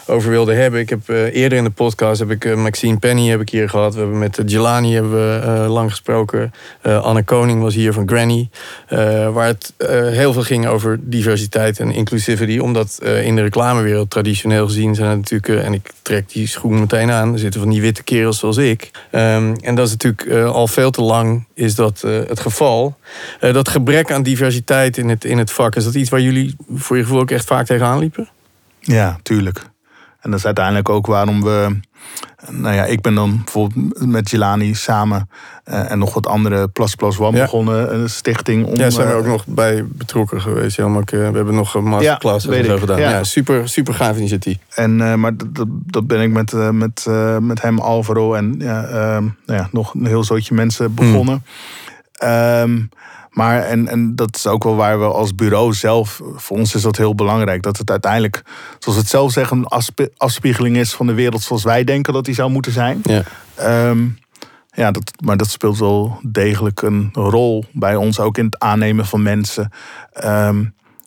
[0.08, 0.79] over wilde hebben.
[0.79, 3.69] Ik heb eh, eerder in de podcast heb ik eh, Maxine Penny heb ik hier
[3.69, 3.93] gehad.
[3.93, 6.53] We hebben met Jelani hebben we eh, lang gesproken.
[6.81, 8.49] Eh, Anne Koning was hier van Granny.
[8.88, 12.58] eh, waar het eh, heel veel ging over diversiteit en inclusivity.
[12.58, 15.65] Omdat eh, in de reclamewereld traditioneel gezien zijn het natuurlijk...
[15.65, 17.34] en ik trek die schoen meteen aan.
[17.34, 18.91] Er zitten van die witte kerels zoals ik.
[19.12, 22.95] Ehm, en dat is natuurlijk eh, al veel te lang is dat het geval.
[23.39, 26.55] Eh, dat gebrek aan diversiteit in het, in het vak, is dat iets waar jullie
[26.73, 28.29] voor je gevoel ook echt vaak tegenaan liepen?
[28.79, 29.65] Ja, tuurlijk.
[30.19, 31.79] En dat is uiteindelijk ook waarom we.
[32.49, 35.29] Nou ja, ik ben dan bijvoorbeeld met Jelani samen
[35.63, 37.43] eh, en nog wat andere Plus Plus One Ja.
[37.43, 38.65] begonnen, een stichting.
[38.65, 40.79] Om, Ja, zijn we eh, ook nog bij betrokken geweest.
[40.79, 42.99] Eh, we hebben nog een masterclass Ja, en zo gedaan.
[42.99, 43.09] Ja.
[43.09, 43.23] Ja.
[43.23, 44.57] super, super gaaf initiatief.
[44.75, 47.05] En, maar dat, dat, ben ik met, met,
[47.39, 48.81] met hem, Alvaro en ja,
[49.45, 51.43] nou ja, nog een heel zootje mensen begonnen.
[52.17, 52.82] Ehm,
[53.30, 56.82] maar en, en dat is ook wel waar we als bureau zelf, voor ons is
[56.82, 58.41] dat heel belangrijk, dat het uiteindelijk,
[58.80, 62.25] zoals we het zelf zeggen, een afspiegeling is van de wereld zoals wij denken dat
[62.25, 63.01] die zou moeten zijn.
[63.04, 63.23] Ja.
[63.56, 64.08] Ehm,
[64.71, 69.06] ja, dat, maar dat speelt wel degelijk een rol bij ons, ook in het aannemen
[69.06, 69.71] van mensen.
[70.12, 70.65] Ehm,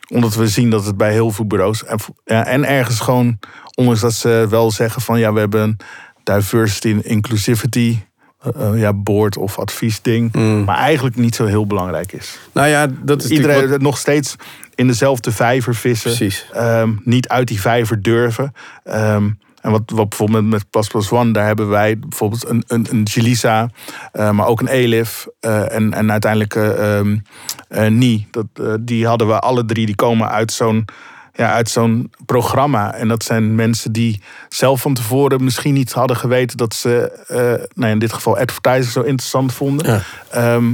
[0.09, 1.85] omdat we zien dat het bij heel veel bureaus.
[1.85, 3.39] En, ja, en ergens gewoon,
[3.75, 5.77] ondanks dat ze wel zeggen van ja, we hebben een
[6.23, 7.99] diversity en inclusivity.
[8.39, 10.33] Eh, ja, board of adviesding.
[10.35, 10.65] Mm.
[10.65, 12.39] Maar eigenlijk niet zo heel belangrijk is.
[12.53, 14.37] Nou ja, dat is Iedereen nog steeds
[14.75, 16.11] in dezelfde vijver vissen.
[16.17, 16.47] Precies.
[16.53, 18.53] Ehm, niet uit die vijver durven.
[18.85, 19.29] Ehm,
[19.61, 23.03] en wat, wat bijvoorbeeld met, Plus Plus One, daar hebben wij bijvoorbeeld een, een, een
[23.03, 23.71] Jelisa,
[24.13, 27.17] eh, maar ook een Elif en, en uiteindelijk eh ehm,
[27.69, 28.29] eh, Nie.
[28.31, 28.47] Dat,
[28.81, 30.85] die hadden we alle drie, die komen uit zo'n
[31.39, 32.95] ja, uit zo'n programma.
[32.95, 37.67] En dat zijn mensen die zelf van tevoren misschien niet hadden geweten dat ze, eh,
[37.75, 39.87] nou in dit geval advertising zo interessant vonden.
[39.87, 40.03] Ja.
[40.31, 40.73] Ehm,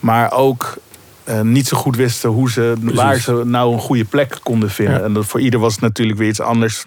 [0.00, 0.76] maar ook
[1.24, 4.94] eh, niet zo goed wisten hoe ze, waar ze nou een goede plek konden vinden.
[4.98, 5.04] Ja.
[5.04, 6.84] En dat voor ieder was het natuurlijk weer iets anders.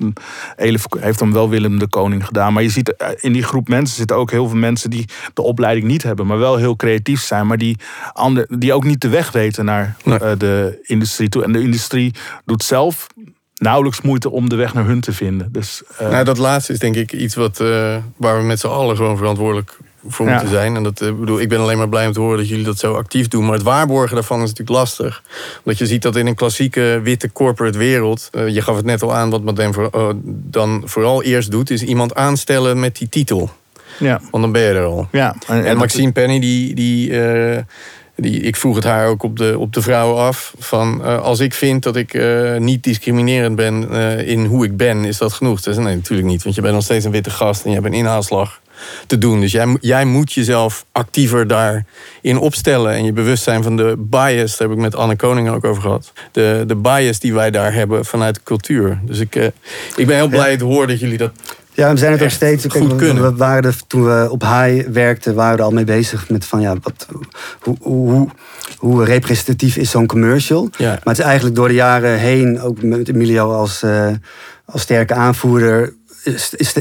[0.55, 2.53] Elif heeft dan wel Willem de Koning gedaan.
[2.53, 5.41] Maar je ziet eh, in die groep mensen zitten ook heel veel mensen die de
[5.41, 7.47] opleiding niet hebben, maar wel heel creatief zijn.
[7.47, 7.77] Maar die,
[8.13, 10.19] ander, die ook niet de weg weten naar Nee.
[10.19, 11.43] eh, de industrie toe.
[11.43, 12.13] En de industrie
[12.45, 13.07] doet zelf
[13.53, 15.51] nauwelijks moeite om de weg naar hun te vinden.
[15.51, 17.57] Dus Nou, dat laatste is denk ik iets wat,
[18.17, 20.31] waar we met z'n allen gewoon verantwoordelijk voor Ja.
[20.31, 20.75] moeten zijn.
[20.75, 22.79] En dat, eh, bedoel, ik ben alleen maar blij om te horen dat jullie dat
[22.79, 23.43] zo actief doen.
[23.45, 25.23] Maar het waarborgen daarvan is natuurlijk lastig.
[25.63, 28.27] Omdat je ziet dat in een klassieke witte corporate wereld...
[28.31, 31.69] eh, je gaf het net al aan, wat Madame voor, eh, dan vooral eerst doet...
[31.69, 33.49] is iemand aanstellen met die titel.
[33.99, 35.07] ja, Want dan ben je er al.
[35.11, 35.35] ja.
[35.47, 37.61] En, dat- Maxine Penny, die, die, eh,
[38.15, 40.53] Die, ik vroeg het haar ook op de, op de vrouwen af.
[40.59, 42.19] Van, als ik vind dat ik
[42.59, 43.89] niet discriminerend ben
[44.25, 45.59] in hoe ik ben, is dat genoeg?
[45.59, 46.43] Ze zei, nee, natuurlijk niet.
[46.43, 48.61] Want je bent nog steeds een witte gast en je hebt een inhaalslag
[49.07, 49.39] te doen.
[49.39, 52.93] Dus jij, jij moet jezelf actiever daarin opstellen.
[52.93, 56.11] En je bewustzijn van de bias, daar heb ik met Anne Koning ook over gehad.
[56.31, 58.99] De, de bias die wij daar hebben vanuit de cultuur.
[59.05, 59.35] Dus ik,
[59.95, 61.31] ik ben heel blij te horen dat jullie dat
[61.73, 62.65] ja, we zijn het ook steeds.
[62.69, 63.23] Goed we, kunnen.
[63.23, 66.45] we waren er, toen we op high werkten, waren we er al mee bezig met
[66.45, 67.07] van ja, wat,
[67.59, 68.29] hoe, hoe,
[68.77, 70.69] hoe representatief is zo'n commercial.
[70.77, 70.89] Ja.
[70.89, 74.07] Maar het is eigenlijk door de jaren heen, ook met Emilio als, uh,
[74.65, 75.93] als sterke aanvoerder,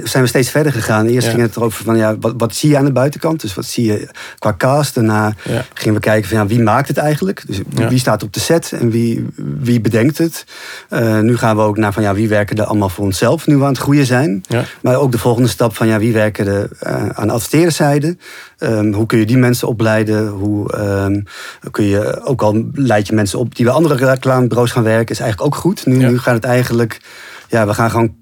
[0.04, 1.06] zijn we steeds verder gegaan.
[1.06, 1.32] Eerst Ja.
[1.32, 3.40] ging het erover van ja, wat, wat zie je aan de buitenkant?
[3.40, 4.94] Dus wat zie je qua cast?
[4.94, 5.64] Daarna Ja.
[5.74, 7.42] gingen we kijken van ja, wie maakt het eigenlijk?
[7.46, 7.88] Dus wie, Ja.
[7.88, 9.26] wie staat op de set en wie,
[9.60, 10.44] wie bedenkt het?
[10.88, 13.56] Eh, nu gaan we ook naar van ja, wie werken er allemaal voor onszelf nu
[13.56, 14.44] we aan het groeien zijn?
[14.82, 18.16] Maar ook de volgende stap van ja, wie werken er eh, aan de adverteerderzijde?
[18.58, 20.28] Ehm, hoe kun je die mensen opleiden?
[20.28, 21.20] Hoe ehm,
[21.70, 25.14] kun je ook al leid je mensen op die bij andere reclamebureaus gaan werken?
[25.14, 25.86] Is eigenlijk ook goed.
[25.86, 27.00] Nu, nu gaat het eigenlijk,
[27.48, 28.14] ja, we gaan gewoon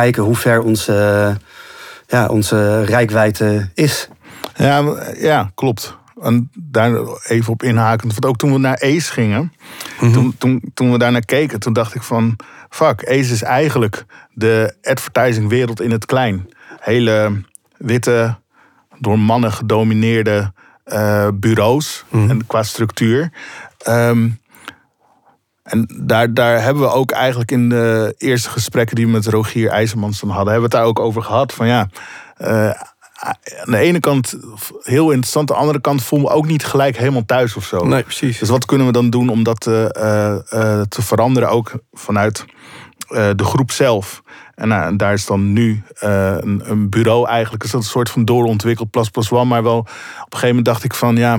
[0.00, 1.36] kijken hoe ver onze,
[2.06, 4.08] ja, onze rijkwijde is.
[4.54, 4.84] Ja,
[5.16, 5.96] ja, klopt.
[6.22, 6.92] En daar
[7.24, 8.12] even op inhakend.
[8.12, 9.52] Want ook toen we naar Ace gingen,
[9.98, 12.36] toen, toen, toen we daar naar keken, toen dacht ik van...
[12.70, 16.48] Fuck, Ace is eigenlijk de advertisingwereld in het klein.
[16.80, 17.42] Hele
[17.76, 18.36] witte,
[18.98, 20.52] door mannen gedomineerde
[20.84, 23.30] eh, bureaus en qua structuur.
[23.78, 24.28] Ehm,
[25.68, 29.70] en daar, daar hebben we ook eigenlijk in de eerste gesprekken die we met Rogier
[29.70, 31.52] IJzermans dan hadden, hebben we het daar ook over gehad.
[31.52, 31.88] Van ja,
[32.36, 34.38] eh, aan de ene kant
[34.82, 37.84] heel interessant, aan de andere kant voelen we ook niet gelijk helemaal thuis of zo.
[37.86, 38.38] Nee, precies.
[38.38, 39.84] Dus wat kunnen we dan doen om dat eh,
[40.34, 42.44] eh, te veranderen, ook vanuit
[43.08, 44.22] de groep zelf?
[44.58, 47.86] En nou, en daar is dan nu eh, een, een bureau eigenlijk, is dat een
[47.86, 49.44] soort van doorontwikkeld Plus Plus One.
[49.44, 51.38] Maar wel op een gegeven moment dacht ik van ja,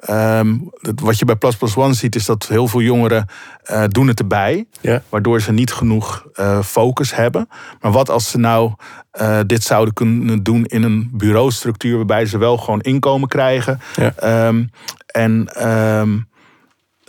[0.00, 3.26] ehm, dat- wat je bij Plus Plus One ziet, is dat heel veel jongeren
[3.62, 4.66] eh, doen het erbij.
[4.80, 5.02] Ja.
[5.08, 7.48] Waardoor ze niet genoeg eh, focus hebben.
[7.80, 8.72] Maar wat als ze nou
[9.10, 13.80] eh, dit zouden kunnen doen in een bureaustructuur waarbij ze wel gewoon inkomen krijgen.
[13.94, 14.12] Ja.
[14.16, 14.64] Ehm,
[15.06, 16.18] en ehm,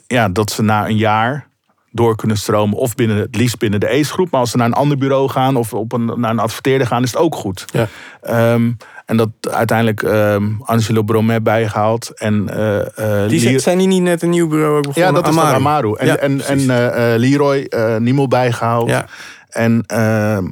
[0.08, 1.50] ja, dat ze na een jaar
[1.92, 2.78] door kunnen stromen.
[2.78, 4.32] Of binnen, het liefst binnen de ACE-groep.
[4.32, 7.04] Maar als ze naar een ander bureau gaan of op een, naar een adverteerder gaan,
[7.04, 7.66] is het ook goed.
[7.74, 7.88] Ja.
[8.22, 8.72] Ehm,
[9.06, 12.12] en dat uiteindelijk ehm, Angelo Bromet bijgehaald.
[12.20, 15.14] En, eh, eh, Die zijn, die niet net een nieuw bureau ook begonnen?
[15.14, 15.96] ja, dat is Amaru.
[15.96, 18.90] En, Ja, en, en eh, Leroy Niemel bijgehaald.
[18.90, 19.06] Ja.
[19.50, 20.46] En ehm,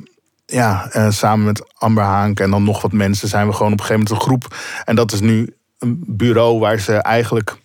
[0.45, 3.86] ja, samen met Amber Haank en dan nog wat mensen zijn we gewoon op een
[3.86, 4.56] gegeven moment een groep.
[4.86, 7.58] En dat is nu een bureau waar ze eigenlijk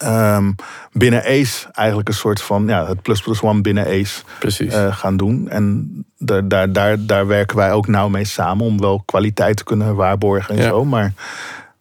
[0.00, 0.52] ehm,
[0.92, 4.72] binnen ACE eigenlijk een soort van ja, het plus plus one binnen ACE Precies.
[4.74, 5.48] eh, gaan doen.
[5.48, 9.64] En daar, daar, daar, daar werken wij ook nauw mee samen om wel kwaliteit te
[9.64, 10.68] kunnen waarborgen en Ja.
[10.68, 10.84] zo.
[10.84, 11.12] Maar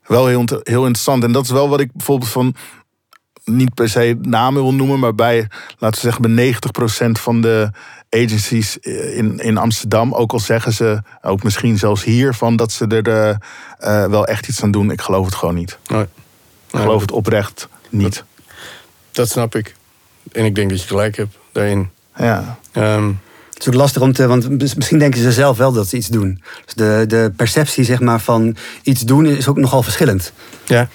[0.06, 1.24] wel heel, heel interessant.
[1.24, 2.56] En dat is wel wat ik bijvoorbeeld van
[3.44, 6.54] niet per se namen wil noemen, maar bij, laten we zeggen, bij
[7.10, 7.72] 90% van de
[8.10, 12.88] agencies in, in Amsterdam, ook al zeggen ze, ook misschien zelfs hier, van dat ze
[12.88, 13.30] er eh,
[14.04, 14.92] eh, wel echt iets aan doen.
[14.92, 15.78] Ik geloof het gewoon niet.
[15.88, 16.02] Nee.
[16.72, 18.24] Ik geloof het oprecht niet.
[19.12, 19.76] Dat snap ik.
[20.32, 21.90] En ik denk dat je gelijk hebt daarin.
[22.18, 22.58] Ja.
[22.72, 23.12] Ehm,
[23.54, 25.96] Het is ook lastig om te, want mis- misschien denken ze zelf wel dat ze
[25.98, 26.42] iets doen.
[26.66, 30.32] Dus de, de perceptie zeg maar, van iets doen is ook nogal verschillend.
[30.66, 30.88] ja,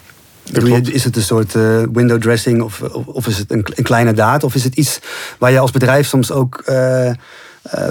[0.84, 3.84] je, is het een soort eh, window dressing of, of, of is het een, een
[3.84, 4.44] kleine daad?
[4.44, 5.00] Of is het iets
[5.38, 7.16] waar je als bedrijf soms ook eh, eh,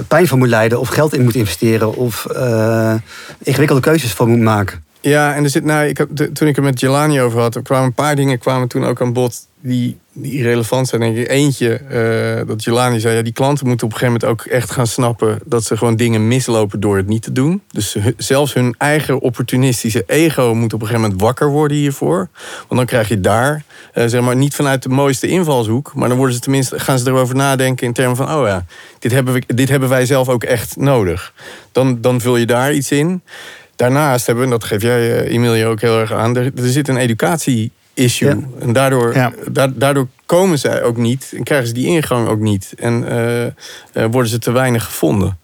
[0.07, 2.25] pijn van moet lijden of geld in moet investeren of
[3.39, 4.83] ingewikkelde keuzes van moet maken?
[5.05, 7.61] Ja, en er zit, nou, ik de- toen ik het met Jelani over had, er
[7.61, 11.01] kwamen een paar dingen kwamen toen ook aan bod die, die relevant zijn.
[11.01, 11.29] Denk ik.
[11.29, 14.71] Eentje, eh, dat Jelani zei, ja, die klanten moeten op een gegeven moment ook echt
[14.71, 17.61] gaan snappen dat ze gewoon dingen mislopen door het niet te doen.
[17.71, 22.29] Dus zelfs hun eigen opportunistische ego moet op een gegeven moment wakker worden hiervoor.
[22.57, 23.63] Want dan krijg je daar,
[23.93, 27.07] eh, zeg maar, niet vanuit de mooiste invalshoek, maar dan worden ze tenminste, gaan ze
[27.07, 28.65] erover nadenken in termen van, oh ja,
[28.99, 31.33] dit hebben, we, dit hebben wij zelf ook echt nodig.
[31.71, 33.21] Dan, dan vul je daar iets in.
[33.75, 36.69] Daarnaast hebben we, en dat geef jij, eh, Emilia, ook heel erg aan, er, er
[36.69, 38.29] zit een educatie-issue.
[38.29, 38.37] Ja.
[38.59, 39.31] En daardoor, Ja.
[39.51, 42.73] da- daardoor komen zij ook niet en krijgen ze die ingang ook niet.
[42.77, 43.51] En eh, eh,
[44.11, 45.37] worden ze te weinig gevonden.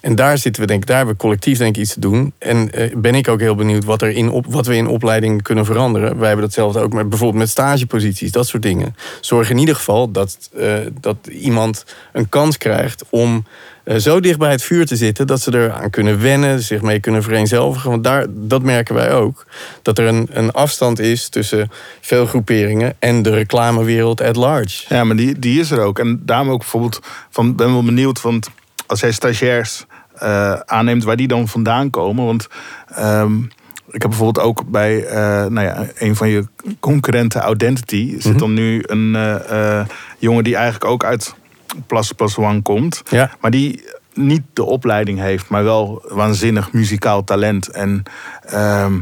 [0.00, 2.32] En daar zitten we, denk ik, daar hebben we collectief denk ik iets te doen.
[2.38, 5.42] En eh, ben ik ook heel benieuwd wat, er in op, wat we in opleiding
[5.42, 6.18] kunnen veranderen.
[6.18, 8.96] Wij hebben datzelfde ook met bijvoorbeeld met stageposities, dat soort dingen.
[9.20, 13.44] Zorg in ieder geval dat, eh, dat iemand een kans krijgt om
[13.84, 17.00] eh, zo dicht bij het vuur te zitten dat ze eraan kunnen wennen, zich mee
[17.00, 17.90] kunnen vereenzelvigen.
[17.90, 19.46] Want daar, dat merken wij ook.
[19.82, 24.84] Dat er een, een afstand is tussen veel groeperingen en de reclamewereld at large.
[24.88, 25.98] Ja, maar die, die is er ook.
[25.98, 28.48] En daarom ook bijvoorbeeld, van, ben wel benieuwd, want
[28.88, 29.86] als jij stagiairs
[30.18, 32.24] eh, aanneemt waar die dan vandaan komen.
[32.24, 32.46] Want
[32.88, 33.36] ehm,
[33.90, 36.46] ik heb bijvoorbeeld ook bij eh, nou ja, een van je
[36.80, 38.38] concurrenten, Identity, zit Mhm.
[38.38, 39.84] dan nu een eh,
[40.18, 41.34] jongen die eigenlijk ook uit
[41.86, 43.02] Plus One komt.
[43.10, 43.30] Ja.
[43.40, 47.68] Maar die niet de opleiding heeft, maar wel waanzinnig muzikaal talent.
[47.68, 48.02] En
[48.42, 48.94] ehm,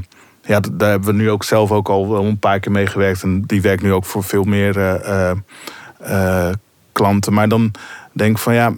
[0.43, 3.23] ja, daar hebben we nu ook zelf ook al wel een paar keer mee gewerkt.
[3.23, 5.01] En die werkt nu ook voor veel meer
[6.93, 7.33] klanten.
[7.33, 7.73] Maar dan
[8.13, 8.73] denk ik van ja,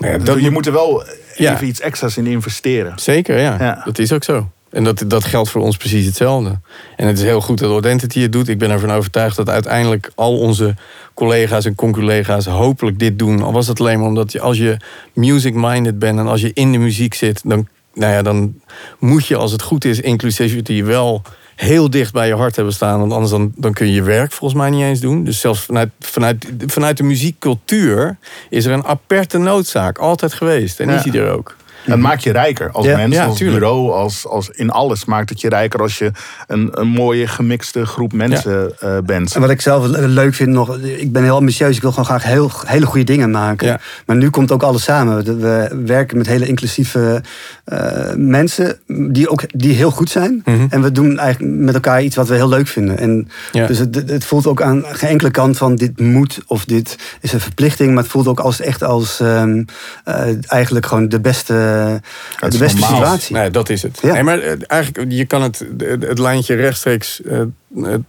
[0.00, 1.04] Ja, dat je moet- moet er wel
[1.36, 1.54] Ja.
[1.54, 2.92] even iets extra's in investeren.
[2.98, 3.56] Zeker, ja.
[3.58, 3.82] Ja.
[3.84, 4.50] Dat is ook zo.
[4.70, 6.60] En dat, dat geldt voor ons precies hetzelfde.
[6.96, 8.48] En het is heel goed dat Identity het doet.
[8.48, 10.74] Ik ben ervan overtuigd dat uiteindelijk al onze
[11.14, 13.42] collega's en conculega's hopelijk dit doen.
[13.42, 14.76] Al was het alleen maar omdat je, als je
[15.12, 18.60] music-minded bent en als je in de muziek zit, dan, nou ja, dan
[18.98, 21.22] moet je, als het goed is, inclusivity wel
[21.60, 22.98] heel dicht bij je hart hebben staan.
[23.00, 25.24] Want anders dan, dan kun je je werk volgens mij niet eens doen.
[25.24, 28.16] Dus zelfs vanuit, vanuit, vanuit de muziekcultuur
[28.50, 29.98] is er een aperte noodzaak.
[29.98, 30.80] Altijd geweest.
[30.80, 30.94] En Ja.
[30.96, 31.56] is die er ook.
[31.86, 32.96] Dat maakt je rijker als Ja.
[32.96, 33.58] mens, Ja, als tuurlijk.
[33.60, 36.10] bureau, als, als in alles maakt het je rijker als je
[36.46, 39.34] een, een mooie gemixte groep mensen eh, bent.
[39.34, 42.04] En wat ik zelf le- leuk vind nog, ik ben heel ambitieus, ik wil gewoon
[42.04, 43.66] graag heel, hele goede dingen maken.
[43.66, 43.80] Ja.
[44.06, 45.24] Maar nu komt ook alles samen.
[45.24, 47.22] We- We werken met hele inclusieve
[47.64, 48.78] eh, mensen
[49.10, 50.42] die ook die heel goed zijn.
[50.44, 50.66] Mhm.
[50.70, 52.98] En we doen eigenlijk met elkaar iets wat we heel leuk vinden.
[52.98, 53.66] En Ja.
[53.66, 57.32] Dus het, het voelt ook aan geen enkele kant van dit moet of dit is
[57.32, 57.94] een verplichting.
[57.94, 59.62] Maar het voelt ook als echt als ehm,
[60.04, 62.98] eh, eigenlijk gewoon de beste, de beste normaal.
[62.98, 63.36] situatie.
[63.36, 63.98] Nee, dat is het.
[64.02, 64.12] Ja.
[64.12, 67.46] Nee, maar eh, eigenlijk, je kan het, het, het lijntje rechtstreeks eh, eh,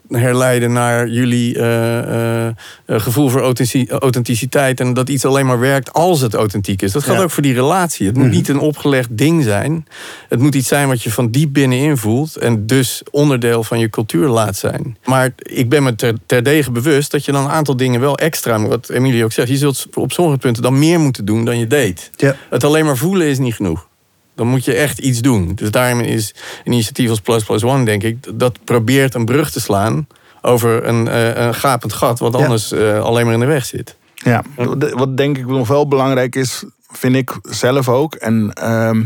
[0.10, 2.54] herleiden naar jullie eh, eh, eh,
[3.00, 4.80] gevoel voor authentici- authenticiteit.
[4.80, 6.92] En dat iets alleen maar werkt als het authentiek is.
[6.92, 7.26] Dat geldt Ja.
[7.26, 8.06] ook voor die relatie.
[8.08, 8.36] Het moet Mhm.
[8.36, 9.88] niet een opgelegd ding zijn.
[10.30, 12.36] Het moet iets zijn wat je van diep binnenin voelt.
[12.36, 14.98] En dus onderdeel van je cultuur laat zijn.
[15.06, 18.68] Maar ik ben me ter, terdege bewust dat je dan een aantal dingen wel extra,
[18.68, 19.50] wat Emilie ook zegt.
[19.50, 22.10] Je zult op sommige punten dan meer moeten doen dan je deed.
[22.16, 22.36] Ja.
[22.50, 23.90] Het alleen maar voelen is niet genoeg.
[24.36, 25.52] Dan moet je echt iets doen.
[25.56, 29.52] Dus daarom is een initiatief als Plus Plus One, denk ik, dat probeert een brug
[29.52, 30.08] te slaan
[30.42, 32.40] over een, eh, een gapend gat, wat Ja.
[32.44, 33.98] anders eh, alleen maar in de weg zit.
[34.16, 38.16] Ja, wat- wat denk ik nog wel belangrijk is, vind ik zelf ook.
[38.16, 39.04] En ehm,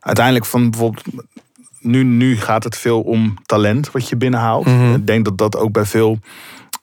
[0.00, 1.04] uiteindelijk van bijvoorbeeld.
[1.80, 4.66] Nu, nu gaat het veel om talent wat je binnenhaalt.
[4.66, 4.94] Mhm.
[4.94, 6.18] Ik denk dat dat ook bij veel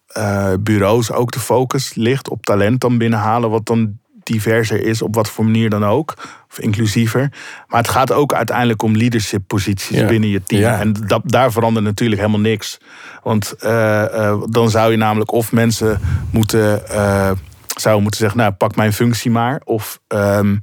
[0.08, 5.16] eh, bureaus ook de focus ligt op talent dan binnenhalen, wat dan diverser is, op
[5.16, 6.14] wat voor manier dan ook,
[6.50, 7.32] of inclusiever.
[7.68, 10.08] Maar het gaat ook uiteindelijk om leadership posities Ja.
[10.08, 10.62] binnen je team.
[10.62, 10.80] Ja.
[10.80, 12.80] En dat, daar verandert natuurlijk helemaal niks.
[13.24, 16.00] Want eh, eh, dan zou je namelijk of mensen
[16.32, 17.32] moeten, eh,
[17.80, 19.62] zou moeten zeggen, nou pak mijn functie maar.
[19.64, 20.56] Of ehm,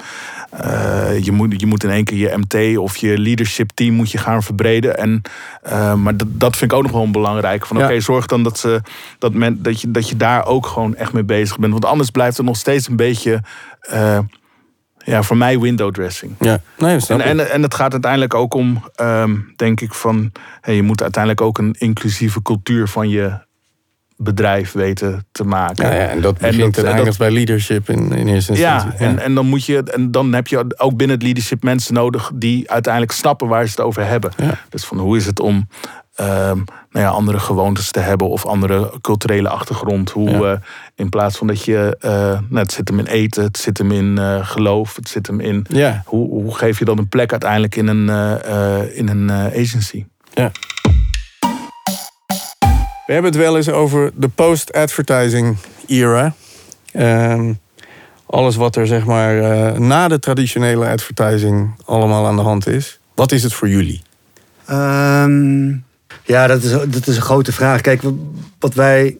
[0.50, 4.10] eh, je, moet, je moet in één keer je MT of je leadership team moet
[4.10, 4.96] je gaan verbreden.
[4.96, 5.22] En,
[5.62, 7.66] eh, maar dat, dat vind ik ook nog wel belangrijk.
[7.66, 7.84] Van Ja.
[7.84, 8.82] oké, zorg dan dat, ze,
[9.18, 11.72] dat, men, dat, je, dat je daar ook gewoon echt mee bezig bent.
[11.72, 13.42] Want anders blijft het nog steeds een beetje,
[13.80, 14.18] eh,
[14.98, 16.34] ja, voor mij window dressing.
[16.40, 20.74] Ja, nee, En, en, en het gaat uiteindelijk ook om, ehm, denk ik, van hey,
[20.74, 23.48] je moet uiteindelijk ook een inclusieve cultuur van je
[24.22, 25.86] bedrijf weten te maken.
[25.86, 28.90] ja, ja, en dat En begint dat- en eindigt bij leadership in, in eerste instantie.
[28.92, 31.94] Ja, en, en dan moet je, en dan heb je ook binnen het leadership mensen
[31.94, 34.30] nodig die uiteindelijk snappen waar ze het over hebben.
[34.36, 34.58] Ja.
[34.68, 35.68] Dus van hoe is het om
[36.14, 36.56] ehm,
[36.90, 40.10] nou ja, andere gewoontes te hebben of andere culturele achtergrond.
[40.10, 40.52] Hoe Ja.
[40.52, 40.58] eh,
[40.94, 42.10] in plaats van dat je, eh,
[42.48, 45.40] nou, het zit hem in eten, het zit hem in eh, geloof, het zit hem
[45.40, 45.66] in.
[45.68, 48.08] ja, Hoe, hoe geef je dan een plek uiteindelijk in een,
[48.94, 50.04] in een agency?
[50.34, 50.50] ja.
[53.10, 56.34] We hebben het wel eens over de post-advertising era.
[56.92, 57.52] Ehm,
[58.26, 62.98] alles wat er zeg maar eh, na de traditionele advertising allemaal aan de hand is.
[63.14, 64.02] Wat is het voor jullie?
[64.66, 65.68] Ehm,
[66.24, 67.80] ja, dat is, dat is een grote vraag.
[67.80, 68.02] Kijk,
[68.58, 69.16] wat wij.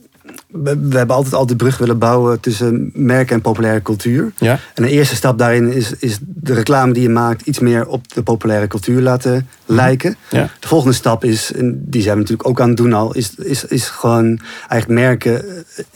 [0.47, 4.33] We, we hebben altijd al de brug willen bouwen tussen merk en populaire cultuur.
[4.39, 4.59] Ja?
[4.75, 8.13] En de eerste stap daarin is, is de reclame die je maakt iets meer op
[8.13, 10.17] de populaire cultuur laten lijken.
[10.31, 10.51] Ja.
[10.61, 13.35] De volgende stap is, en die zijn we natuurlijk ook aan het doen al, is,
[13.35, 15.45] is, is gewoon eigenlijk merken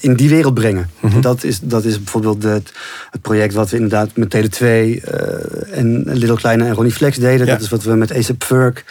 [0.00, 0.90] in die wereld brengen.
[1.00, 1.20] Mhm.
[1.20, 2.72] dat, is, dat is bijvoorbeeld het,
[3.10, 4.98] het project wat we inderdaad met Tele2 eh,
[5.74, 7.46] en Little Kleine en Ronnie Flex deden.
[7.46, 7.52] Ja.
[7.52, 8.84] Dat is wat we met ASAP Ferg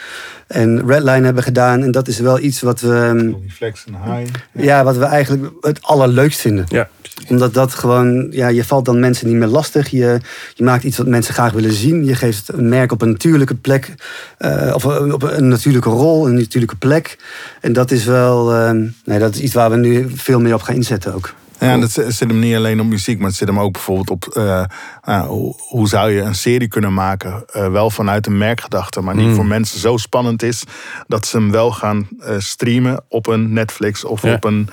[0.46, 1.82] en Redline hebben gedaan.
[1.82, 4.30] En dat is wel iets wat we, Flex en high.
[4.52, 6.88] ja, wat we eigenlijk het allerleukst vinden Ja.
[7.28, 9.88] omdat dat gewoon, ja, je valt dan mensen niet meer lastig.
[9.88, 10.18] Je,
[10.54, 12.04] je maakt iets wat mensen graag willen zien.
[12.04, 13.94] Je geeft een merk op een natuurlijke plek.
[14.38, 17.16] eh, of een- op een natuurlijke rol, een natuurlijke plek.
[17.60, 18.70] En dat is wel, eh,
[19.04, 21.34] nee, dat is iets waar we nu veel meer op gaan inzetten ook.
[21.64, 24.10] Ja, en het zit hem niet alleen op muziek, maar het zit hem ook bijvoorbeeld
[24.10, 24.64] op eh,
[25.04, 27.44] nou, hoe, zou je een serie kunnen maken?
[27.52, 29.34] eh, wel vanuit een merkgedachte, maar die Mm.
[29.34, 30.64] voor mensen zo spannend is
[31.06, 34.34] dat ze hem wel gaan eh, streamen op een Netflix of Ja.
[34.34, 34.68] op een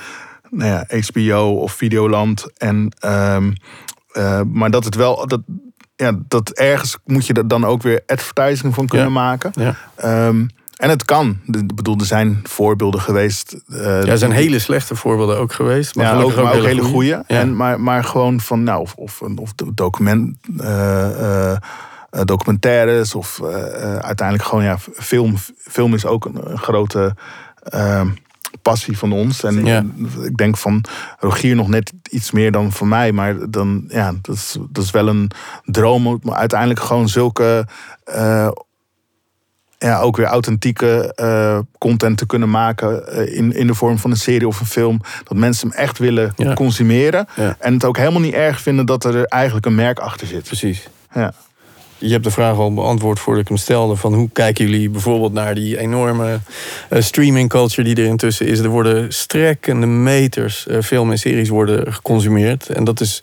[0.50, 2.46] nou ja, HBO of Videoland.
[2.56, 3.52] En, ehm,
[4.12, 5.40] eh, maar dat het wel, dat,
[5.96, 9.12] ja, dat ergens moet je er dan ook weer advertising van kunnen Ja.
[9.12, 9.50] maken.
[9.54, 9.74] Ja.
[9.96, 10.46] Ehm,
[10.82, 11.38] En het kan.
[11.46, 13.56] Ik bedoel, er zijn voorbeelden geweest.
[13.68, 15.94] eh, Ja, er zijn hele slechte voorbeelden ook geweest.
[15.94, 17.08] Maar ja, ook, maar ook hele goede.
[17.08, 17.22] Ja.
[17.26, 21.54] En, maar, maar gewoon van, nou, of, of, een- of document, eh,
[22.24, 23.42] documentaires of
[24.00, 25.34] uiteindelijk gewoon, ja, film.
[25.56, 27.14] Film is ook een, een grote
[27.62, 28.00] eh,
[28.62, 29.44] passie van ons.
[29.44, 29.84] En Ja.
[30.22, 30.84] ik denk van
[31.18, 33.12] Rogier nog net iets meer dan van mij.
[33.12, 35.30] Maar dan, ja, dat is, dat is wel een
[35.64, 37.66] droom om uiteindelijk gewoon zulke...
[39.82, 44.10] ja, ook weer authentieke eh, content te kunnen maken eh, in, in de vorm van
[44.10, 45.00] een serie of een film.
[45.24, 46.54] Dat mensen hem echt willen Ja.
[46.54, 47.26] consumeren.
[47.36, 47.56] Ja.
[47.58, 50.42] En het ook helemaal niet erg vinden dat er eigenlijk een merk achter zit.
[50.42, 50.88] Precies.
[51.14, 51.32] Ja.
[51.98, 53.96] Je hebt de vraag al beantwoord voordat ik hem stelde.
[53.96, 56.38] Van hoe kijken jullie bijvoorbeeld naar die enorme
[56.88, 58.58] eh, streaming culture die er intussen is.
[58.58, 62.68] Er worden strekkende meters film en series worden geconsumeerd.
[62.68, 63.22] En dat is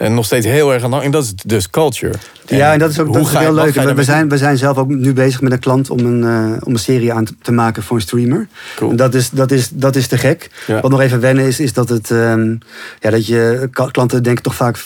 [0.00, 1.02] eh, nog steeds heel erg aan.
[1.02, 2.14] En dat is dus culture.
[2.46, 3.74] Ja, en dat is ook, dat is heel leuk.
[3.74, 6.56] We, we, zijn, we zijn zelf ook nu bezig met een klant om een, eh,
[6.66, 8.48] om een serie aan te- maken voor een streamer.
[8.76, 8.90] Cool.
[8.90, 10.50] En Dat is, dat, is, dat is te gek.
[10.66, 10.80] Ja.
[10.80, 12.54] Wat nog even wennen is, is dat, het, ehm,
[13.00, 14.78] ja, dat je klanten denken toch vaak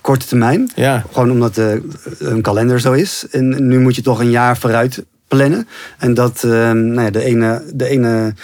[0.00, 0.70] korte termijn.
[0.74, 1.66] Ja, Gewoon omdat eh,
[2.18, 3.24] een kalender zo is.
[3.30, 5.04] En nu moet je toch een jaar vooruit
[5.36, 5.68] plannen.
[5.98, 8.34] En dat ehm, nou ja, de ene, de ene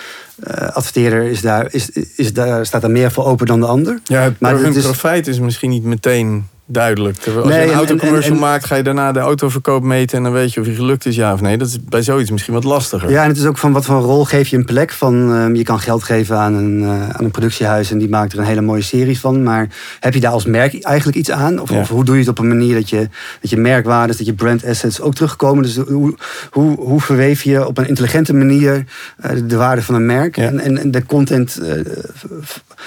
[0.42, 4.00] eh, adverteerder is daar, is, is daar, staat daar meer voor open dan de ander.
[4.04, 7.16] ja het, Maar hun het is- profijt is misschien niet meteen duidelijk.
[7.16, 10.16] Terwijl Als Nee, je een en- autocommercial maakt, ga je daarna de autoverkoop meten...
[10.16, 11.56] en dan weet je of je gelukt is, ja of nee.
[11.58, 13.10] Dat is bij zoiets misschien wat lastiger.
[13.10, 14.92] Ja, en het is ook van wat voor rol geef je een plek.
[14.92, 18.32] Van, ehm, je kan geld geven aan een, eh, aan een productiehuis en die maakt
[18.32, 19.42] er een hele mooie serie van.
[19.42, 19.68] Maar
[20.00, 21.58] heb je daar als merk eigenlijk iets aan?
[21.60, 21.80] Of, Ja.
[21.80, 23.08] of hoe doe je het op een manier dat je,
[23.40, 25.62] dat je merkwaardes, dat je brand assets ook terugkomen?
[25.62, 26.14] Dus hoe,
[26.50, 28.84] hoe, hoe verweef je op een intelligente manier
[29.18, 30.42] eh, de waarde van een merk Ja.
[30.46, 31.70] en, en, en de content eh,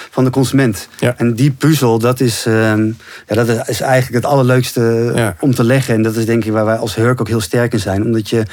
[0.10, 0.88] van de consument?
[1.00, 1.14] Ja.
[1.18, 2.86] En die puzzel, dat is, ehm,
[3.28, 5.36] ja, dat is eigenlijk het allerleukste Ja.
[5.40, 5.94] om te leggen.
[5.94, 8.04] En dat is denk ik waar wij als Hurk ook heel sterk in zijn.
[8.04, 8.44] Omdat je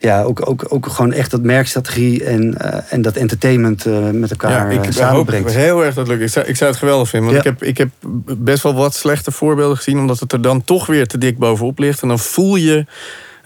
[0.00, 4.30] ja, ook, ook, ook gewoon echt dat merkstrategie en, eh, en dat entertainment eh, met
[4.30, 5.54] elkaar Ja, ik eh, hoop samenbrengt.
[5.54, 6.22] heel erg dat lukt.
[6.22, 7.32] Ik zou, ik zou het geweldig vinden.
[7.32, 7.50] Want Ja.
[7.50, 7.88] ik, heb, ik heb
[8.38, 9.98] best wel wat slechte voorbeelden gezien.
[9.98, 12.02] Omdat het er dan toch weer te dik bovenop ligt.
[12.02, 12.86] En dan voel je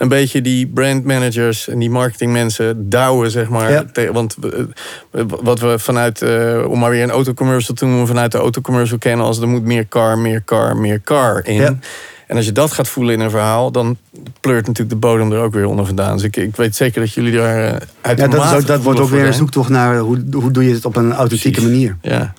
[0.02, 3.70] een beetje die brandmanagers en die marketingmensen douwen, zeg maar.
[3.70, 3.84] Ja.
[3.92, 4.68] Te- want we-
[5.12, 8.98] eh, wat we vanuit, eh, om maar weer een autocommercial te noemen, vanuit de autocommercial
[8.98, 11.54] kennen als er moet meer car, meer car, meer car in.
[11.54, 11.78] Ja.
[12.26, 13.96] En als je dat gaat voelen in een verhaal, dan
[14.40, 16.16] pleurt natuurlijk de bodem er ook weer onder vandaan.
[16.16, 18.82] Dus ik, ik weet zeker dat jullie daar eh, uit Ja, dat, is ook, dat
[18.82, 21.76] wordt ook weer een zoektocht naar hoe, hoe doe je het op een authentieke Precies.
[21.78, 21.96] manier.
[22.02, 22.32] Ja,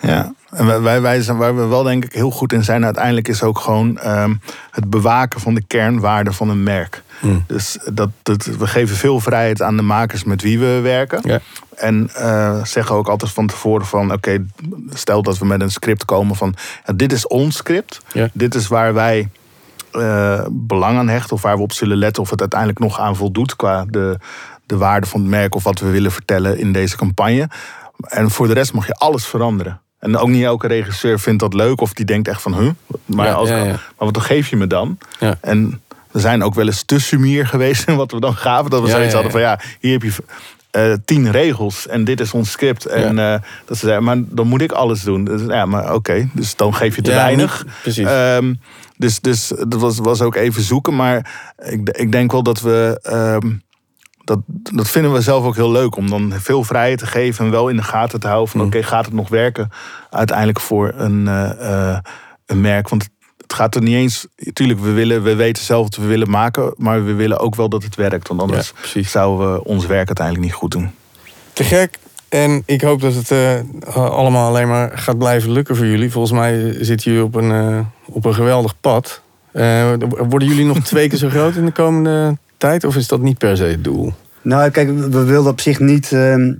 [0.00, 3.28] Ja, en wij- wij, zijn, waar we wel denk ik heel goed in zijn uiteindelijk
[3.28, 4.34] is ook gewoon ehm,
[4.70, 7.02] het bewaken van de kernwaarden van een merk.
[7.20, 7.44] Hmm.
[7.46, 11.20] Dus dat, dat, we geven veel vrijheid aan de makers met wie we werken.
[11.24, 11.40] Ja.
[11.74, 14.44] En eh, zeggen ook altijd van tevoren van oké,
[14.90, 16.54] stel dat we met een script komen van
[16.86, 18.00] ja, dit is ons script.
[18.12, 18.28] Ja.
[18.32, 19.28] Dit is waar wij
[19.92, 23.16] eh, belang aan hechten of waar we op zullen letten of het uiteindelijk nog aan
[23.16, 24.18] voldoet qua de,
[24.66, 27.48] de waarde van het merk of wat we willen vertellen in deze campagne.
[28.00, 29.80] En voor de rest mag je alles veranderen.
[30.04, 32.70] En ook niet elke regisseur vindt dat leuk of die denkt echt van huh,
[33.04, 33.70] maar, Ja, als, ja, ja.
[33.70, 34.98] maar wat geef je me dan?
[35.20, 35.38] Ja.
[35.40, 35.80] En
[36.10, 38.70] we zijn ook wel eens te sumier geweest in wat we dan gaven.
[38.70, 40.12] Dat we zoiets hadden van ja, hier heb je
[40.70, 42.86] eh, tien regels en dit is ons script.
[42.86, 45.24] En eh, dat ze zeiden, maar dan moet ik alles doen.
[45.24, 47.66] Dus, ja, maar oké, dus dan geef je te weinig.
[47.82, 48.06] precies.
[48.06, 48.54] Ehm,
[48.96, 50.96] dus, dus dat was, was ook even zoeken.
[50.96, 51.32] Maar
[51.68, 52.98] ik, ik denk wel dat we.
[53.02, 53.52] ehm,
[54.24, 55.96] dat, dat vinden we zelf ook heel leuk.
[55.96, 57.44] Om dan veel vrijheid te geven.
[57.44, 58.48] En wel in de gaten te houden.
[58.50, 58.66] Van Mm.
[58.66, 59.70] oké, gaat het nog werken?
[60.10, 61.98] Uiteindelijk voor een, eh, eh,
[62.46, 62.88] een merk.
[62.88, 64.26] Want het gaat er niet eens.
[64.52, 66.74] Tuurlijk, we, willen, we weten zelf wat we willen maken.
[66.76, 68.28] Maar we willen ook wel dat het werkt.
[68.28, 70.90] Want anders Ja, zouden we ons werk uiteindelijk niet goed doen.
[71.52, 71.98] Te gek.
[72.28, 73.60] En ik hoop dat het eh,
[73.94, 76.10] allemaal alleen maar gaat blijven lukken voor jullie.
[76.10, 79.22] Volgens mij zitten jullie op een, op een geweldig pad.
[80.28, 82.84] Worden jullie nog twee keer zo groot in de komende tijd?
[82.84, 84.12] Of is dat niet per se het doel?
[84.42, 86.12] Nou, kijk, we wilden op zich niet.
[86.12, 86.52] ehm,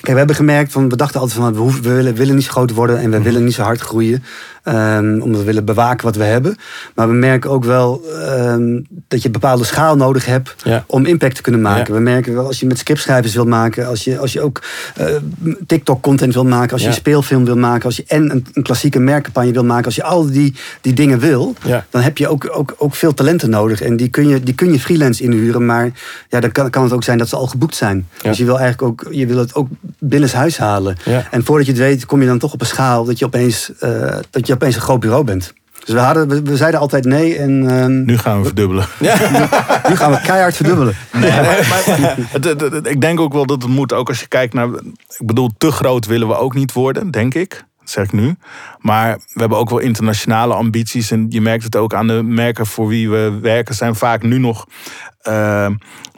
[0.00, 2.44] kijk, we hebben gemerkt van we dachten altijd van we, hoeven- we willen, willen niet
[2.44, 4.24] zo groot worden en we willen niet zo hard groeien.
[4.62, 6.56] ehm, omdat we willen bewaken wat we hebben.
[6.94, 10.84] Maar we merken ook wel ehm, dat je een bepaalde schaal nodig hebt Ja.
[10.86, 11.92] om impact te kunnen maken.
[11.92, 11.98] Ja.
[11.98, 14.62] We merken wel als je met scriptschrijvers wilt maken, als je, als je ook
[14.96, 15.06] eh,
[15.66, 18.98] TikTok-content wil maken, als je een speelfilm wil maken, als je en een, een klassieke
[18.98, 21.54] merkcampagne wil maken, als je al die, die dingen wil,
[21.90, 23.80] dan heb je ook, ook, ook veel talenten nodig.
[23.82, 25.90] En die kun je, die kun je freelance inhuren, maar
[26.28, 28.08] ja, dan kan, kan het ook zijn dat ze al geboekt zijn.
[28.22, 29.68] Dus je wil eigenlijk ook, je wil het ook
[30.00, 30.96] binnenshuis halen.
[31.04, 31.26] Ja.
[31.30, 33.72] En voordat je het weet, kom je dan toch op een schaal dat je opeens,
[33.78, 35.52] eh, dat je opeens een groot bureau bent.
[35.84, 38.86] Dus we, hadden, we, we zeiden altijd nee en ehm, Nu gaan we verdubbelen.
[39.88, 40.94] nu gaan we keihard verdubbelen.
[41.12, 43.92] Nee, maar, maar het- het- het- ik denk ook wel dat het moet.
[43.92, 44.68] Ook als je kijkt naar.
[45.18, 47.64] Ik bedoel, te groot willen we ook niet worden, denk ik.
[47.80, 48.34] Dat zeg ik nu.
[48.78, 51.10] Maar we hebben ook wel internationale ambities.
[51.10, 53.74] En je merkt het ook aan de merken voor wie we werken.
[53.74, 54.66] Zijn vaak nu nog.
[55.20, 55.66] eh,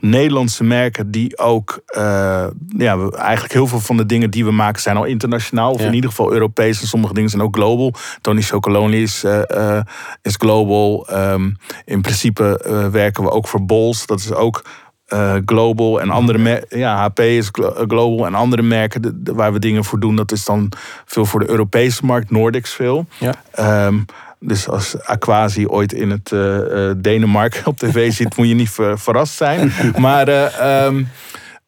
[0.03, 2.47] Nederlandse merken die ook, uh,
[2.77, 5.81] ja, we, eigenlijk heel veel van de dingen die we maken zijn al internationaal, of
[5.81, 6.81] in ieder geval Europees.
[6.81, 7.95] En sommige dingen zijn ook global.
[8.21, 9.81] Tony Chocolonely is, uh,
[10.23, 11.09] is global.
[11.13, 12.61] Um, in principe
[12.93, 14.07] werken we ook voor Bols.
[14.07, 14.65] Dat is ook
[15.13, 16.79] uh, global en andere merken.
[16.79, 17.49] Ja, HP is
[17.89, 20.17] global en andere merken waar we dingen voor doen.
[20.17, 20.73] Dat is dan
[21.05, 23.07] veel voor de Europese markt, Nordics veel.
[23.19, 23.87] Ja.
[23.87, 24.05] Um,
[24.43, 29.35] dus als Aquasi ooit in het uh, Denemarken op tv zit, moet je niet verrast
[29.35, 29.73] zijn.
[29.99, 31.09] Maar uh, um,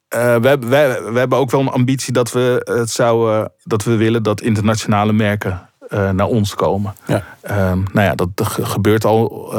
[0.08, 4.22] we, we, we, hebben ook wel een ambitie dat we het zouden, dat we willen
[4.22, 6.94] dat internationale merken naar ons komen.
[7.06, 7.24] Ja.
[7.70, 8.28] Um, nou ja, dat,
[8.60, 9.54] gebeurt al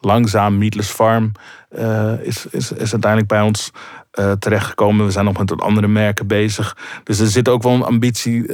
[0.00, 0.58] langzaam.
[0.58, 1.32] Meatless Farm
[2.22, 3.70] is, is, is uiteindelijk bij ons
[4.38, 5.06] terechtgekomen.
[5.06, 6.76] We zijn nog met andere merken bezig.
[7.04, 8.46] Dus er zit ook wel een ambitie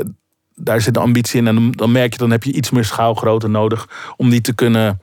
[0.59, 1.46] daar zit de ambitie in.
[1.46, 5.00] En dan merk je, dan heb je iets meer schaalgrootte nodig om die te kunnen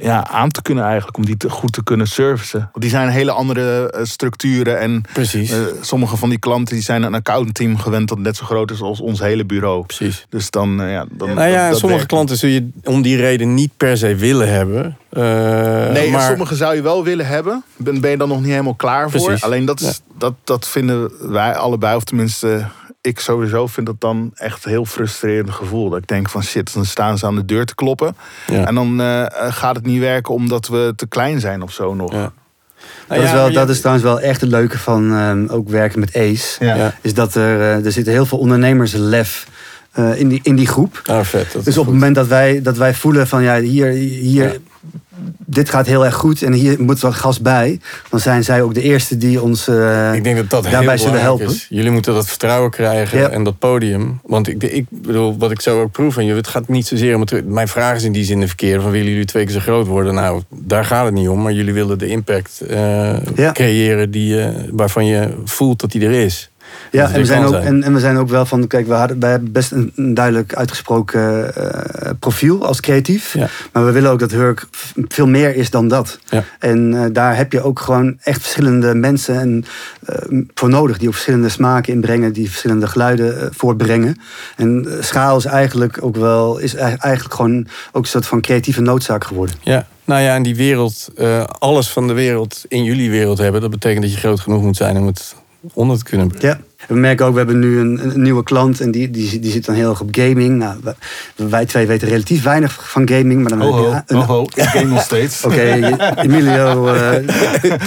[0.00, 1.16] ja, aan te kunnen eigenlijk.
[1.16, 2.58] Om die te, goed te kunnen servicen.
[2.58, 4.80] Want die zijn hele andere uh, structuren.
[4.80, 5.52] En Precies.
[5.52, 8.80] Uh, sommige van die klanten die zijn een accountteam gewend dat net zo groot is
[8.80, 9.86] als ons hele bureau.
[9.86, 10.26] Precies.
[10.28, 11.34] Dus dan, uh, ja, dan.
[11.34, 14.96] Nou ja, dat, sommige klanten zul je om die reden niet per se willen hebben.
[15.92, 16.28] nee, maar...
[16.28, 17.64] sommige zou je wel willen hebben.
[17.76, 19.24] Ben, ben je dan nog niet helemaal klaar voor.
[19.24, 19.44] Precies.
[19.44, 20.14] Alleen dat, is, ja.
[20.18, 22.66] dat, dat vinden wij allebei, of tenminste
[23.00, 25.90] ik sowieso vind dat dan echt een heel frustrerend gevoel.
[25.90, 28.16] Dat ik denk van shit, dan staan ze aan de deur te kloppen.
[28.46, 28.66] Ja.
[28.66, 32.12] En dan uh, gaat het niet werken omdat we te klein zijn of zo nog.
[32.12, 32.32] Ja.
[33.08, 36.16] Dat, is wel, dat is trouwens wel echt het leuke van uh, ook werken met
[36.16, 36.92] ACE.
[37.00, 39.46] Is dat er, uh, er zit heel veel ondernemerslef
[39.98, 41.02] uh, in, die, in die groep.
[41.04, 44.60] Ah, vet, dus op het moment dat wij, dat wij voelen van ja, hier, hier
[45.38, 47.80] dit gaat heel erg goed en hier moet wat gas bij.
[48.10, 51.20] Dan zijn zij ook de eerste die ons uh, ik denk dat dat daarbij zullen
[51.20, 51.46] helpen.
[51.46, 51.66] Is.
[51.68, 54.20] Jullie moeten dat vertrouwen krijgen en dat podium.
[54.22, 57.14] Want ik, ik bedoel, wat ik zo ook proef van je, het gaat niet zozeer
[57.14, 57.46] om het.
[57.46, 59.86] Mijn vraag is in die zin de verkeerde: van willen jullie twee keer zo groot
[59.86, 60.14] worden?
[60.14, 61.42] Nou, daar gaat het niet om.
[61.42, 63.52] Maar jullie willen de impact uh, ja.
[63.52, 66.49] creëren die, uh, waarvan je voelt dat die er is.
[66.90, 69.20] Ja, en we, zijn ook, en, en, we zijn ook wel van, kijk, we, hadden,
[69.20, 73.32] wij hebben best een, een duidelijk uitgesproken uh, profiel als creatief.
[73.34, 73.48] Ja.
[73.72, 74.66] Maar we willen ook dat Hurk
[75.08, 76.18] veel meer is dan dat.
[76.28, 76.44] Ja.
[76.58, 79.64] En uh, daar heb je ook gewoon echt verschillende mensen en,
[80.30, 80.98] uh, voor nodig.
[80.98, 84.20] Die ook verschillende smaken inbrengen, die verschillende geluiden voortbrengen.
[84.56, 89.24] En schaal is eigenlijk ook wel, is eigenlijk gewoon ook een soort van creatieve noodzaak
[89.24, 89.54] geworden.
[89.62, 89.86] Ja.
[90.04, 91.08] Nou ja, en die wereld,
[91.58, 94.76] alles van de wereld in jullie wereld hebben, dat betekent dat je groot genoeg moet
[94.76, 95.34] zijn om het
[95.72, 96.58] onder te kunnen brengen.
[96.58, 96.68] Ja.
[96.88, 99.64] We merken ook, we hebben nu een, een nieuwe klant en die, die, die zit
[99.64, 100.58] dan heel erg op gaming.
[100.58, 100.78] Nou,
[101.34, 103.40] wij twee weten relatief weinig van gaming.
[103.40, 105.42] Maar dan oh, ho, een, oh, ik game nog steeds.
[105.44, 107.10] Oké, Emilio uh,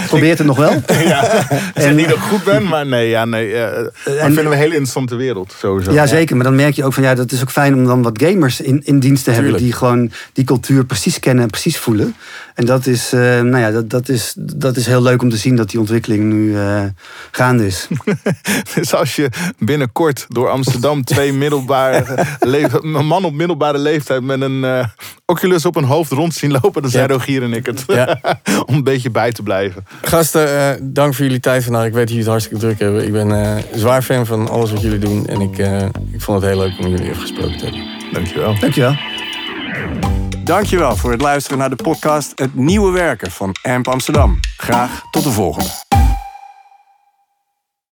[0.07, 0.71] probeert het nog wel.
[1.05, 3.49] ja, en niet dat ik goed ben, maar nee, ja, nee.
[3.49, 5.91] Uh, en, vinden we een hele interessante wereld, sowieso.
[5.91, 6.35] Ja, zeker.
[6.35, 8.61] Maar dan merk je ook van, ja, dat is ook fijn om dan wat gamers
[8.61, 9.51] in, in dienst te Tuurlijk.
[9.51, 9.63] hebben.
[9.63, 12.15] Die gewoon die cultuur precies kennen en precies voelen.
[12.55, 15.37] En dat is, uh, nou ja, dat, dat, is, dat is heel leuk om te
[15.37, 16.57] zien dat die ontwikkeling nu
[17.31, 17.87] gaande is.
[18.75, 24.63] Dus als je binnenkort door Amsterdam twee middelbare een man op middelbare leeftijd met een
[24.63, 24.85] uh,
[25.25, 27.13] Oculus op een hoofd rond zien lopen, dan zijn ja.
[27.13, 27.83] Rogier en ik het.
[27.87, 28.19] Ja.
[28.65, 29.85] Om een beetje bij te blijven.
[30.01, 31.85] Gasten, uh, dank voor jullie tijd vandaag.
[31.85, 33.05] Ik weet dat jullie het hartstikke druk hebben.
[33.05, 35.27] Ik ben uh, zwaar fan van alles wat jullie doen.
[35.27, 35.57] En ik,
[36.11, 37.83] ik vond het heel leuk om jullie even gesproken te hebben.
[38.13, 38.59] Dankjewel.
[38.59, 38.95] Dankjewel.
[40.37, 44.39] Dankjewel voor het luisteren naar de podcast Het Nieuwe Werken van AMP Amsterdam.
[44.57, 45.82] Graag tot de volgende.